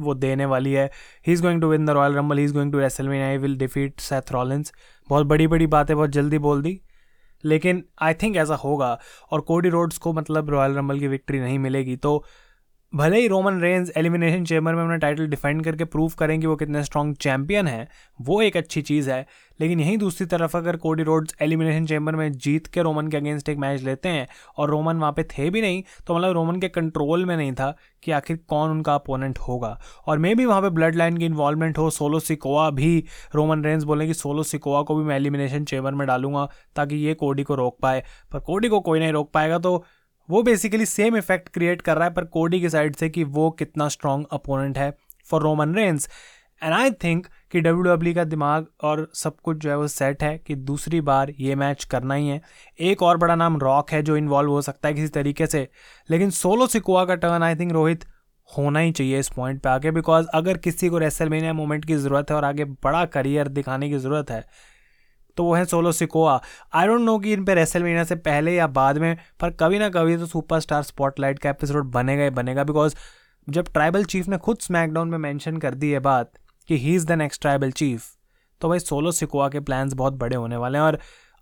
वो 0.00 0.14
देने 0.14 0.46
वाली 0.46 0.72
है। 0.72 0.90
He 1.26 1.32
is 1.32 1.42
going 1.42 1.60
to 1.60 1.68
win 1.68 1.86
the 1.86 1.90
Royal 1.90 2.12
Rumble 2.12 2.38
he 2.38 2.44
is 2.44 2.54
going 2.54 2.72
to 2.72 2.78
wrestle 2.78 3.08
I 3.08 3.36
will 3.36 3.56
defeat 3.56 4.00
Seth 4.00 4.32
Rollins 4.32 4.72
बहुत 5.08 5.26
बड़ी 5.26 5.46
बड़ी 5.46 5.66
बातें, 5.66 5.96
बहुत 5.96 6.10
जल्दी 6.10 6.38
बोल 6.38 6.62
दी। 6.62 6.80
लेकिन 7.44 7.84
आई 8.02 8.14
थिंक 8.14 8.36
ऐसा 8.36 8.54
होगा, 8.54 8.98
और 9.30 9.40
कोडी 9.40 9.68
रोड्स 9.68 9.98
को 9.98 10.12
मतलब 10.12 10.50
रॉयल 10.50 10.72
रंबल 10.72 10.98
की 10.98 11.08
विक्ट्री 11.08 11.40
नहीं 11.40 11.58
मिलेगी। 11.58 11.96
तो 11.96 12.24
भले 12.92 13.18
ही 13.20 13.28
रोमन 13.28 13.60
रेंज 13.60 13.92
एलिमिनेशन 13.96 14.44
चेम्बर 14.44 14.74
में 14.74 14.82
अपना 14.82 14.96
टाइटल 14.96 15.26
डिफेंड 15.26 15.62
करके 15.64 15.84
प्रूव 15.84 16.12
करें 16.18 16.38
कि 16.40 16.46
वो 16.46 16.56
कितने 16.56 16.82
स्ट्रॉन्ग 16.84 17.14
चैंपियन 17.16 17.66
हैं, 17.66 17.88
वो 18.20 18.40
एक 18.42 18.56
अच्छी 18.56 18.82
चीज़ 18.82 19.10
है, 19.10 19.26
लेकिन 19.60 19.80
यहीं 19.80 19.96
दूसरी 19.98 20.26
तरफ़ 20.26 20.56
अगर 20.56 20.76
कोडी 20.76 21.02
रोड्स 21.02 21.34
एलिमिनेशन 21.42 21.86
चेम्बर 21.86 22.16
में 22.16 22.32
जीत 22.32 22.66
के 22.66 22.82
रोमन 22.82 23.08
के 23.08 23.16
अगेंस्ट 23.16 23.48
एक 23.48 23.58
मैच 23.58 23.82
लेते 23.82 24.08
हैं 24.08 24.26
और 24.56 24.70
रोमन 24.70 24.96
वहाँ 24.96 25.12
पे 25.12 25.22
थे 25.28 25.48
भी 25.50 25.60
नहीं 25.60 25.82
तो 26.06 26.16
मतलब 26.16 26.32
रोमन 26.32 26.60
के 26.60 26.68
कंट्रोल 26.68 27.24
में 27.24 27.36
नहीं 27.36 27.52
था 27.52 27.74
कि 28.02 28.10
आखिर 28.10 28.38
कौन 28.48 28.70
उनका 28.70 28.94
अपोनेंट 28.94 29.38
होगा। 29.38 29.76
और 30.06 30.18
मे 30.18 30.34
भी 30.34 30.46
वहाँ 30.46 30.62
पे 30.62 30.70
ब्लड 30.70 30.96
लाइन 30.96 31.16
की 31.16 31.24
इन्वॉल्वमेंट 31.24 31.78
हो 31.78 31.88
सोलो 31.90 32.20
सिकोआ 32.20 32.68
भी 32.72 33.04
रोमन 33.34 33.64
रेंज 33.64 33.84
बोले 33.84 34.06
कि 34.06 34.14
सोलो 34.14 34.42
सिकोआ 34.42 34.82
को 34.82 34.96
भी 34.96 35.04
मैं 35.04 35.16
एलिमिनेशन 35.16 35.64
चेम्बर 35.64 35.94
में 35.94 36.06
डालूँगा 36.06 36.48
ताकि 36.76 36.96
ये 36.96 37.14
कोडी 37.14 37.42
को 37.42 37.54
रोक 37.54 37.78
पाए, 37.82 38.04
पर 38.32 38.38
कोडी 38.40 38.68
को 38.68 38.80
कोई 38.80 39.00
नहीं 39.00 39.12
रोक 39.12 39.32
पाएगा 39.32 39.58
तो 39.58 39.84
वो 40.30 40.42
बेसिकली 40.42 40.86
सेम 40.86 41.16
इफ़ेक्ट 41.16 41.48
क्रिएट 41.48 41.82
कर 41.82 41.96
रहा 41.96 42.08
है, 42.08 42.14
पर 42.14 42.24
कोडी 42.24 42.60
की 42.60 42.68
साइड 42.68 42.96
से 42.96 43.08
कि 43.10 43.24
वो 43.24 43.50
कितना 43.50 43.88
स्ट्रॉन्ग 43.88 44.26
अपोनेंट 44.32 44.78
है 44.78 44.92
for 45.30 45.42
Roman 45.42 45.74
Reigns 45.74 46.08
and 46.62 46.72
I 46.74 46.90
think 47.04 47.26
कि 47.52 47.60
डब्ल्यू 47.60 47.82
डब्ल्यू 47.82 48.14
का 48.14 48.24
दिमाग 48.24 48.66
और 48.82 49.10
सब 49.14 49.36
कुछ 49.40 49.56
जो 49.56 49.70
है 49.70 49.76
वो 49.76 49.88
सेट 49.88 50.22
है 50.22 50.36
कि 50.38 50.54
दूसरी 50.54 51.00
बार 51.00 51.32
ये 51.40 51.54
मैच 51.54 51.84
करना 51.84 52.14
ही 52.14 52.28
है। 52.28 52.40
एक 52.80 53.02
और 53.02 53.16
बड़ा 53.16 53.34
नाम 53.34 53.58
रॉक 53.58 53.90
है 53.90 54.02
जो 54.02 54.16
इन्वॉल्व 54.16 54.50
हो 54.50 54.62
सकता 54.62 54.88
है 54.88 54.94
किसी 54.94 55.08
तरीके 55.08 55.46
से, 55.46 55.68
लेकिन 56.10 56.30
सोलो 56.30 56.66
सिकोआ 56.66 57.04
का 57.04 57.14
टर्न 57.14 57.42
आई 57.42 57.54
थिंक 57.54 57.72
रोहित 57.72 58.04
होना 58.58 58.78
ही 58.78 58.92
चाहिए 58.92 59.18
इस 59.18 59.28
पॉइंट 59.28 59.60
पे 59.62 59.68
आके 59.68 59.90
बिकॉज़ 59.90 60.26
अगर 60.34 60.56
किसी 60.58 60.88
को 60.88 60.98
रेसलमेनिया 60.98 61.52
मोमेंट 61.52 61.84
की 61.84 61.96
ज़रूरत 61.96 62.30
है 62.30 62.36
और 62.36 62.44
आगे 62.44 62.64
बड़ा 62.64 63.04
करियर 63.06 63.48
दिखाने 63.48 63.88
की 63.88 63.98
ज़रूरत 63.98 64.30
है 64.30 64.44
तो 65.36 65.44
वो 65.44 65.54
है 65.54 65.64
Solo 65.64 65.92
Sikoa. 65.92 66.40
I 66.74 66.86
don't 66.86 67.00
know 67.00 67.18
कि 67.18 67.32
इन 67.32 67.44
पर 67.44 67.54
रेसल 67.54 67.82
मीना 67.82 68.04
से 68.04 68.16
पहले 68.16 68.54
या 68.54 68.66
बाद 68.68 68.98
में, 68.98 69.16
पर 69.40 69.50
कभी 69.50 69.78
ना 69.78 69.88
कभी 69.88 70.16
तो 70.16 70.26
सुपरस्टार 70.26 70.82
स्पॉटलाइट 70.82 71.38
का 71.38 71.50
एपिसोड 71.50 71.90
बनेगा 71.92 72.24
ही 72.24 72.30
बनेगा 72.30 72.64
बिकॉज़ 72.64 72.96
जब 73.48 73.72
ट्राइबल 73.72 74.04
चीफ 74.04 74.28
ने 74.28 74.38
खुद 74.38 74.58
स्मैकडाउन 74.60 75.08
में 75.08 75.18
मेंशन 75.18 75.56
कर 75.56 75.74
दी 75.74 75.90
है 75.90 76.00
बात 76.00 76.32
कि 76.68 76.78
he 76.78 76.94
is 76.94 77.06
the 77.06 77.12
next 77.12 77.40
tribal 77.40 77.70
chief 77.72 78.04
तो 78.60 78.68
भाई 78.68 78.78
सोलो 78.78 79.12
सिकोआ 79.12 79.48
के 79.48 79.60
प्लान्स 79.60 79.94
बहुत 79.94 80.12
बड़े 80.12 80.36
होने 80.36 80.56
वाले 80.56 80.78
हैं, 80.78 80.84
और 80.84 80.98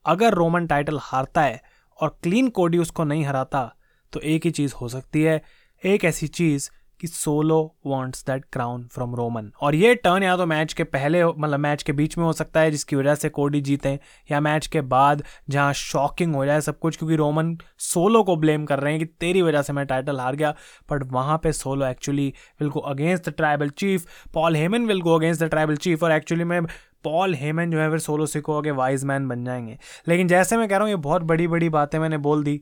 अगर 0.06 0.34
रोमन 0.34 0.66
टाइटल 0.66 0.98
हारता 1.02 1.42
है 1.42 1.60
और 2.00 2.18
क्लीन 2.22 2.48
कोडी 2.48 2.78
उसको 2.78 3.04
नहीं 3.04 3.24
हराता 3.24 3.70
तो 4.12 4.20
एक 4.20 4.44
ही 4.44 4.50
चीज़ 4.50 4.74
हो 4.74 4.88
सकती 4.88 5.22
है, 5.22 5.42
एक 5.82 6.04
ऐसी 6.04 6.26
चीज़ 6.28 6.70
कि 7.00 7.06
Solo 7.06 7.60
wants 7.86 8.24
that 8.26 8.44
crown 8.52 8.86
from 8.92 9.14
Roman 9.14 9.50
और 9.62 9.74
ये 9.74 9.94
टर्न 9.94 10.22
या 10.22 10.36
तो 10.36 10.46
मैच 10.46 10.72
के 10.72 10.84
पहले 10.84 11.24
मतलब 11.24 11.58
मैच 11.58 11.82
के 11.82 11.92
बीच 11.92 12.16
में 12.18 12.24
हो 12.24 12.32
सकता 12.32 12.60
है, 12.60 12.70
जिसकी 12.70 12.96
वजह 12.96 13.14
से 13.14 13.28
कोडी 13.28 13.60
जीते, 13.60 13.98
या 14.30 14.40
मैच 14.40 14.66
के 14.66 14.80
बाद 14.80 15.22
जहाँ 15.50 15.72
शॉकिंग 15.72 16.34
हो 16.34 16.44
जाए 16.46 16.60
सब 16.60 16.78
कुछ, 16.78 16.96
क्योंकि 16.96 17.16
रोमन 17.16 17.56
सोलो 17.78 18.22
को 18.22 18.36
ब्लेम 18.36 18.64
कर 18.64 18.80
रहे 18.80 18.92
हैं 18.92 19.00
कि 19.00 19.06
तेरी 19.20 19.42
वजह 19.42 19.62
से 19.62 19.72
मैं 19.72 19.86
टाइटल 19.86 20.20
हार 20.20 20.36
गया। 20.36 20.54
बट 20.90 21.02
वहाँ 21.12 21.38
पे 21.42 21.52
Solo 21.52 21.86
actually 21.86 22.32
will 22.60 22.70
go 22.70 22.80
against 22.80 23.28
the 23.28 23.32
tribal 23.32 23.68
chief 23.70 24.06
Paul 24.34 24.56
Heyman 24.56 24.86
will 24.86 25.00
go 25.00 25.14
against 25.14 25.42
the 25.42 25.48
tribal 25.48 25.76
chief 25.76 26.02
और 26.02 26.12
एक्चुअली 26.12 26.44
मैं 26.44 26.62
पॉल 27.04 27.34
हेमन 27.34 27.70
जो 27.70 27.78
है, 27.80 27.90
फिर 27.90 27.98
सोलो 27.98 28.26
सिको 28.26 28.60
के 28.62 28.70
वाइज 28.70 29.04
मैन 29.04 29.28
बन 29.28 29.44
जाएँगे। 29.44 29.78
लेकिन 30.08 30.28
जैसे 30.28 30.56
मैं 30.56 30.68
कह 30.68 30.76
रहा 30.76 30.82
हूँ, 30.82 30.90
ये 30.90 30.96
बहुत 30.96 31.22
बड़ी 31.22 31.48
बड़ी 31.48 31.68
बातें 31.68 31.98
मैंने 31.98 32.18
बोल 32.18 32.44
दी। 32.44 32.60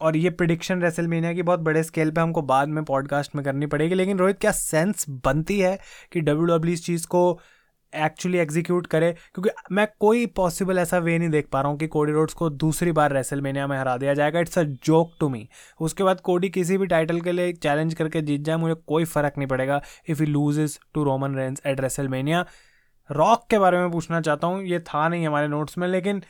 और 0.00 0.16
ये 0.16 0.30
प्रिडिक्शन 0.30 0.82
रेसलमेनिया 0.82 1.32
की 1.32 1.42
बहुत 1.42 1.60
बड़े 1.60 1.82
स्केल 1.82 2.10
पे 2.10 2.20
हमको 2.20 2.42
बाद 2.44 2.68
में 2.68 2.84
पॉडकास्ट 2.84 3.34
में 3.36 3.44
करनी 3.44 3.66
पड़ेगी, 3.66 3.94
लेकिन 3.94 4.18
रोहित 4.18 4.38
क्या 4.38 4.52
सेंस 4.52 5.06
बनती 5.10 5.58
है 5.60 5.78
कि 6.12 6.20
डब्ल्यू 6.20 6.44
डब्ल्यू 6.46 6.74
इस 6.74 6.84
चीज़ 6.86 7.06
को 7.06 7.38
एक्चुअली 7.92 8.38
एग्जीक्यूट 8.38 8.86
करे? 8.86 9.10
क्योंकि 9.34 9.50
मैं 9.72 9.86
कोई 10.00 10.24
पॉसिबल 10.36 10.78
ऐसा 10.78 10.98
वे 10.98 11.18
नहीं 11.18 11.28
देख 11.28 11.48
पा 11.52 11.60
रहा 11.60 11.70
हूँ 11.70 11.78
कि 11.78 11.86
कोडी 11.86 12.12
रोड्स 12.12 12.34
को 12.34 12.48
दूसरी 12.50 12.92
बार 12.92 13.12
रेसलमेनिया 13.12 13.66
में 13.66 13.76
हरा 13.78 13.96
दिया 13.96 14.14
जाएगा। 14.14 14.40
It's 14.40 14.58
a 14.58 14.62
joke 14.62 15.12
to 15.20 15.28
me 15.28 15.48
उसके 15.80 16.04
बाद 16.04 16.20
कोडी 16.20 16.48
किसी 16.48 16.78
भी 16.78 16.86
टाइटल 16.86 17.20
के 17.20 17.32
लिए 17.32 17.52
चैलेंज 17.52 17.94
करके 17.94 18.22
जीत 18.22 18.40
जाए, 18.40 18.56
मुझे 18.56 18.74
कोई 18.86 19.04
फ़र्क 19.04 19.38
नहीं 19.38 19.48
पड़ेगा 19.48 19.80
if 20.08 20.22
you 20.22 20.28
loses 20.28 20.78
to 20.94 21.04
Roman 21.04 21.36
Reigns 21.36 21.62
at 21.66 21.80
WrestleMania 21.80 22.44
Rock 23.10 23.46
के 23.50 23.58
बारे 23.58 23.78
में 23.78 23.90
पूछना 23.90 24.20
चाहता 24.20 24.46
हूँ, 24.46 24.62
ये 24.62 24.80
था 24.80 25.08
नहीं 25.08 25.26
हमारे 25.26 25.48
नोट्स 25.48 25.78
में, 25.78 25.88
लेकिन 25.88 26.22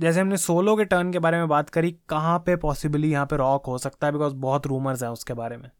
जैसे 0.00 0.20
हमने 0.20 0.36
सोलो 0.36 0.76
के 0.76 0.84
टर्न 0.84 1.12
के 1.12 1.18
बारे 1.18 1.38
में 1.38 1.48
बात 1.48 1.70
करी, 1.70 1.96
कहाँ 2.08 2.38
पे 2.38 2.56
पॉसिबली 2.56 3.10
यहाँ 3.12 3.26
पे 3.26 3.36
रॉक 3.36 3.66
हो 3.66 3.78
सकता 3.78 4.06
है? 4.06 4.12
बिकॉज़ 4.12 4.34
बहुत 4.34 4.66
रूमर्स 4.66 5.02
हैं 5.02 5.10
उसके 5.10 5.34
बारे 5.34 5.56
में। 5.56 5.70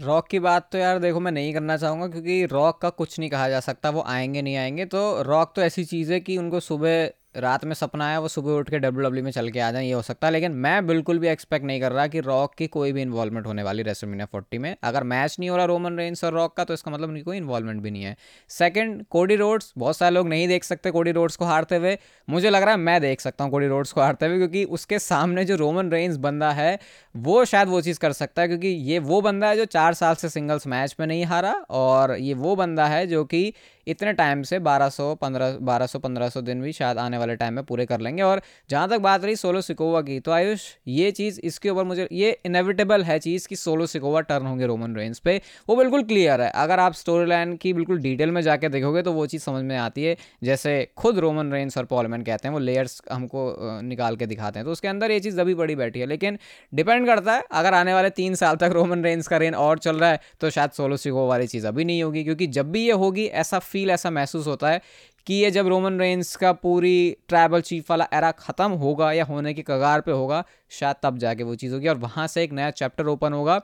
रॉक 0.00 0.28
की 0.28 0.38
बात 0.38 0.68
तो 0.72 0.78
यार 0.78 0.98
देखो, 0.98 1.20
मैं 1.20 1.32
नहीं 1.32 1.54
करना 1.54 1.76
चाहूँगा, 1.76 2.08
क्योंकि 2.08 2.44
रॉक 2.46 2.80
का 2.80 2.90
कुछ 2.90 3.18
नहीं 3.18 3.30
कहा 3.30 3.48
जा 3.48 3.60
सकता, 3.60 3.90
वो 3.90 4.04
आएँगे 4.06 4.42
नहीं 4.42 4.56
आएँगे। 4.56 4.84
तो 4.84 5.22
रॉक 5.22 5.52
तो 5.56 5.62
ऐसी 5.62 5.84
चीज़ 5.84 6.12
है 6.12 6.20
कि 6.20 6.38
उनको 6.38 6.60
सुबह 6.60 7.10
रात 7.36 7.64
में 7.64 7.74
सपना 7.74 8.06
आया, 8.06 8.18
वो 8.20 8.28
सुबह 8.28 8.52
उठ 8.52 8.70
के 8.70 8.78
डब्ल्यू 8.78 9.02
डब्ल्यू 9.02 9.24
में 9.24 9.30
चल 9.30 9.48
के 9.50 9.60
आ 9.60 9.70
जाए, 9.70 9.86
ये 9.86 9.92
हो 9.92 10.02
सकता 10.02 10.26
है। 10.26 10.32
लेकिन 10.32 10.52
मैं 10.54 10.86
बिल्कुल 10.86 11.18
भी 11.18 11.28
एक्सपेक्ट 11.28 11.66
नहीं 11.66 11.80
कर 11.80 11.92
रहा 11.92 12.06
कि 12.06 12.20
रॉक 12.20 12.54
की 12.54 12.66
कोई 12.66 12.92
भी 12.92 13.02
इन्वॉल्वमेंट 13.02 13.46
होने 13.46 13.62
वाली 13.62 13.82
रेसलमेनिया 13.82 14.26
फोर्टी 14.26 14.58
में। 14.58 14.74
अगर 14.82 15.04
मैच 15.04 15.36
नहीं 15.38 15.50
हो 15.50 15.56
रहा 15.56 15.66
रोमन 15.66 15.96
रेंस 15.98 16.24
और 16.24 16.32
रॉक 16.32 16.56
का 16.56 16.64
तो 16.64 16.74
इसका 16.74 16.90
मतलब 16.90 17.08
उनकी 17.08 17.22
कोई 17.22 17.36
इन्वॉल्वमेंट 17.36 17.82
भी 17.82 17.90
नहीं 17.90 18.02
है। 18.02 18.16
सेकंड 18.50 19.04
कोडी 19.10 19.36
रोड्स 19.36 19.72
बहुत 19.78 19.96
सारे 19.96 20.14
लोग 20.14 20.28
नहीं 20.28 20.48
देख 20.48 20.64
सकते 20.64 20.90
कोडी 20.90 21.12
रोड्स 21.12 21.36
को 21.36 21.44
हारते 21.44 21.76
हुए। 21.76 21.96
मुझे 22.28 22.50
लग 22.50 22.62
रहा 22.62 22.70
है 22.70 22.76
मैं 22.76 23.00
देख 23.00 23.20
सकता 23.20 23.44
हूँ 23.44 23.50
कोडी 23.50 23.66
रोड्स 23.66 23.92
को 23.92 24.00
हारते 24.00 24.26
हुए, 24.26 24.36
क्योंकि 24.38 24.64
उसके 24.66 24.98
सामने 24.98 25.44
जो 25.44 25.56
रोमन 25.56 25.90
रेंस 25.90 26.16
बंदा 26.18 26.50
है, 26.52 26.78
वो 27.14 27.44
शायद 27.44 27.68
वो 27.68 27.80
चीज़ 27.80 27.98
कर 27.98 28.12
सकता 28.12 28.42
है, 28.42 28.48
क्योंकि 28.48 28.68
ये 28.68 28.98
वो 29.00 29.20
बंदा 29.20 29.48
है 29.48 29.56
जो 29.56 29.64
चार 29.66 29.94
साल 29.94 30.14
से 30.14 30.28
सिंगल्स 30.28 30.66
मैच 30.66 30.96
में 31.00 31.06
नहीं 31.06 31.24
हारा, 31.24 31.52
और 31.70 32.16
ये 32.16 32.34
वो 32.34 32.56
बंदा 32.56 32.86
है 32.86 33.06
जो 33.06 33.24
कि 33.24 33.52
इतने 33.86 34.12
टाइम 34.12 34.42
से 34.42 34.58
1200 34.60 35.14
15 35.14 35.56
1200 35.62 35.98
1500 35.98 36.40
दिन 36.42 36.62
भी 36.62 36.72
शायद 36.72 36.98
आने 36.98 37.18
वाले 37.18 37.36
टाइम 37.36 37.54
में 37.54 37.64
पूरे 37.64 37.86
कर 37.86 38.00
लेंगे। 38.00 38.22
और 38.22 38.40
जहाँ 38.70 38.88
तक 38.88 38.98
बात 39.00 39.24
रही 39.24 39.36
सोलो 39.36 39.60
सिकोवा 39.60 40.00
की 40.02 40.18
तो 40.20 40.30
आयुष, 40.32 40.62
ये 40.88 41.10
चीज़ 41.10 41.40
इसके 41.40 41.70
ऊपर 41.70 41.84
मुझे, 41.84 42.08
ये 42.12 42.38
इनएविटेबल 42.46 43.02
है 43.04 43.18
चीज़ 43.18 43.46
कि 43.48 43.56
सोलो 43.56 43.86
सिकोवा 43.86 44.20
टर्न 44.20 44.46
होंगे 44.46 44.66
रोमन 44.66 44.96
रेंज 44.96 45.18
पे। 45.18 45.40
वो 45.68 45.76
बिल्कुल 45.76 46.02
क्लियर 46.02 46.40
है। 46.40 46.50
अगर 46.56 46.80
आप 46.80 46.94
स्टोरी 46.94 47.26
लाइन 47.26 47.56
की 47.56 47.72
बिल्कुल 47.72 47.98
डिटेल 47.98 48.30
में 48.30 48.40
जाके 48.42 48.68
देखोगे 48.68 49.02
तो 49.02 49.12
वो 49.12 49.26
चीज़ 49.26 49.42
समझ 49.42 49.62
में 49.64 49.76
आती 49.76 50.04
है। 50.04 50.16
जैसे 50.44 50.76
खुद 50.96 51.18
रोमन 51.18 51.52
रेंज 51.52 51.74
और 51.78 51.84
पॉलमैन 51.84 52.22
कहते 52.22 52.48
हैं, 52.48 52.52
वो 52.52 52.58
लेयर्स 52.60 53.00
हमको 53.12 53.80
निकाल 53.82 54.16
के 54.16 54.26
दिखाते 54.26 54.58
हैं। 54.58 54.66
तो 54.66 54.72
उसके 54.72 54.88
अंदर 54.88 55.10
ये 55.10 55.20
चीज़ 55.20 55.40
अभी 55.40 55.54
बड़ी 55.54 55.76
बैठी 55.76 56.00
है। 56.00 56.06
लेकिन 56.06 56.38
डिपेंड 56.74 57.06
करता 57.06 57.34
है, 57.34 57.44
अगर 57.52 57.74
आने 57.74 57.94
वाले 57.94 58.10
तीन 58.12 58.34
साल 58.34 58.56
तक 58.56 58.70
रोमन 58.72 59.04
रेंज 59.04 59.26
का 59.26 59.36
रेन 59.36 59.54
और 59.56 59.78
चल 59.78 59.96
रहा 59.96 60.10
है 60.10 60.20
तो 60.40 60.50
शायद 60.50 60.70
सोलो 60.70 60.96
सिकोवा 60.96 61.26
वाली 61.26 61.46
चीज़ 61.46 61.66
अभी 61.66 61.84
नहीं 61.84 62.02
होगी। 62.02 62.24
क्योंकि 62.24 62.46
जब 62.48 62.70
भी 62.72 62.84
ये 62.86 62.92
होगी, 62.94 63.24
ऐसा 63.26 63.58
फील 63.76 63.90
ऐसा 63.90 64.10
महसूस 64.10 64.46
होता 64.46 64.70
है 64.70 64.80
कि 65.26 65.34
ये 65.34 65.50
जब 65.50 65.68
रोमन 65.68 65.98
रेंस 66.00 66.34
का 66.36 66.52
पूरी 66.52 67.16
ट्राइबल 67.28 67.60
चीफ 67.60 67.90
वाला 67.90 68.06
एरा 68.14 68.30
ख़त्म 68.30 68.70
होगा 68.78 69.10
या 69.12 69.24
होने 69.24 69.54
की 69.54 69.62
कगार 69.62 70.00
पे 70.00 70.12
होगा, 70.12 70.42
शायद 70.70 70.96
तब 71.02 71.18
जाके 71.18 71.42
वो 71.42 71.54
चीज़ 71.54 71.74
होगी। 71.74 71.88
और 71.88 71.96
वहाँ 71.98 72.26
से 72.26 72.42
एक 72.44 72.52
नया 72.52 72.70
चैप्टर 72.70 73.06
ओपन 73.06 73.32
होगा, 73.32 73.60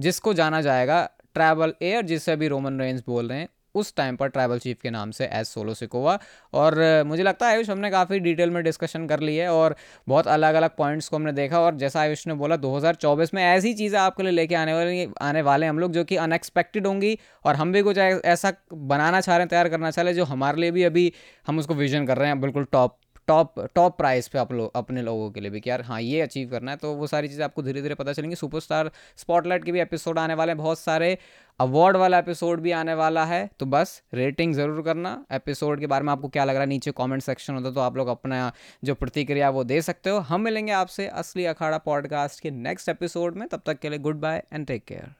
जिसको 0.00 0.34
जाना 0.34 0.60
जाएगा 0.60 1.04
ट्रैवल 1.34 1.74
एयर 1.82 2.04
जिसे 2.04 2.32
अभी 2.32 2.48
रोमन 2.48 2.80
रेंस 2.80 3.02
बोल 3.06 3.28
रहे 3.28 3.38
हैं। 3.38 3.48
उस 3.76 3.94
टाइम 3.96 4.16
पर 4.16 4.28
ट्राइबल 4.28 4.58
चीफ 4.58 4.80
के 4.82 4.90
नाम 4.90 5.10
से 5.10 5.28
एज 5.32 5.46
सोलो 5.46 5.74
सिकोवा 5.74 6.18
और 6.54 6.76
मुझे 7.06 7.22
लगता 7.22 7.48
है 7.48 7.54
आयुष 7.54 7.70
हमने 7.70 7.90
काफ़ी 7.90 8.18
डिटेल 8.20 8.50
में 8.50 8.62
डिस्कशन 8.64 9.06
कर 9.06 9.20
ली 9.20 9.36
है 9.36 9.48
और 9.52 9.76
बहुत 10.08 10.26
अलग 10.28 10.54
अलग 10.54 10.76
पॉइंट्स 10.78 11.08
को 11.08 11.16
हमने 11.16 11.32
देखा 11.32 11.60
और 11.60 11.76
जैसा 11.76 12.00
आयुष 12.00 12.26
ने 12.26 12.34
बोला 12.34 12.56
2024 12.58 13.34
में 13.34 13.42
ऐसी 13.44 13.72
चीज़ें 13.74 13.98
आपके 14.00 14.22
लिए 14.22 14.32
लेके 14.32 14.54
आने 14.54 14.74
वाली, 14.74 15.08
आने 15.22 15.42
वाले 15.42 15.66
हम 15.66 15.78
लोग 15.78 15.92
जो 15.92 16.04
कि 16.04 16.16
अनएक्सपेक्टेड 16.18 16.86
होंगी 16.86 17.18
और 17.44 17.54
हम 17.54 17.72
भी 17.72 17.82
कुछ 17.82 17.98
ऐसा 17.98 18.52
बनाना 18.72 19.20
चाह 19.20 19.36
रहे 19.36 19.42
हैं, 19.42 19.48
तैयार 19.48 19.68
करना 19.68 19.90
चाह 19.90 20.02
रहे 20.02 20.12
हैं, 20.12 20.16
जो 20.16 20.24
हमारे 20.24 20.60
लिए 20.60 20.70
भी 20.70 20.82
अभी 20.84 21.12
हम 21.46 21.58
उसको 21.58 21.74
विजन 21.74 22.06
कर 22.06 22.18
रहे 22.18 22.28
हैं, 22.28 22.40
बिल्कुल 22.40 22.66
टॉप 22.72 22.98
टॉप 23.28 23.60
टॉप 23.74 23.96
प्राइस 23.98 24.28
पे 24.28 24.38
आप 24.38 24.52
लोग 24.52 24.76
अपने 24.76 25.02
लोगों 25.02 25.30
के 25.30 25.40
लिए 25.40 25.50
भी 25.50 25.60
कि 25.60 25.70
यार 25.70 25.82
हाँ 25.82 26.00
ये 26.00 26.20
अचीव 26.20 26.48
करना 26.50 26.70
है 26.70 26.76
तो 26.76 26.92
वो 26.94 27.06
सारी 27.06 27.28
चीज़ें 27.28 27.44
आपको 27.44 27.62
धीरे 27.62 27.82
धीरे 27.82 27.94
पता 27.94 28.12
चलेंगी। 28.12 28.36
सुपरस्टार 28.36 28.90
स्पॉटलाइट 29.16 29.64
के 29.64 29.72
भी 29.72 29.80
एपिसोड 29.80 30.18
आने 30.18 30.34
वाले 30.34 30.52
हैं, 30.52 30.58
बहुत 30.58 30.78
सारे। 30.78 31.16
अवार्ड 31.60 31.96
वाला 31.96 32.18
एपिसोड 32.18 32.60
भी 32.60 32.72
आने 32.72 32.94
वाला 32.94 33.24
है 33.24 33.48
तो 33.60 33.66
बस 33.66 34.02
रेटिंग 34.14 34.54
ज़रूर 34.54 34.82
करना। 34.82 35.24
एपिसोड 35.32 35.80
के 35.80 35.86
बारे 35.86 36.04
में 36.04 36.12
आपको 36.12 36.28
क्या 36.28 36.44
लग 36.44 36.54
रहा 36.54 36.62
है, 36.62 36.68
नीचे 36.68 36.90
कमेंट 36.92 37.22
सेक्शन 37.22 37.54
होता 37.54 37.70
तो 37.70 37.80
आप 37.80 37.96
लोग 37.96 38.08
अपना 38.08 38.50
जो 38.84 38.94
प्रतिक्रिया 38.94 39.50
वो 39.50 39.64
दे 39.64 39.80
सकते 39.82 40.10
हो। 40.10 40.18
हम 40.20 40.40
मिलेंगे 40.40 40.72
आपसे 40.74 41.06
असली 41.08 41.44
अखाड़ा 41.46 41.78
पॉडकास्ट 41.80 42.40
के 42.40 42.50
नेक्स्ट 42.52 42.88
एपिसोड 42.88 43.36
में, 43.36 43.48
तब 43.48 43.62
तक 43.66 43.78
के 43.78 43.88
लिए 43.88 43.98
good 43.98 44.20
bye 44.20 44.42
and 44.52 44.66
take 44.66 44.84
care 44.84 45.14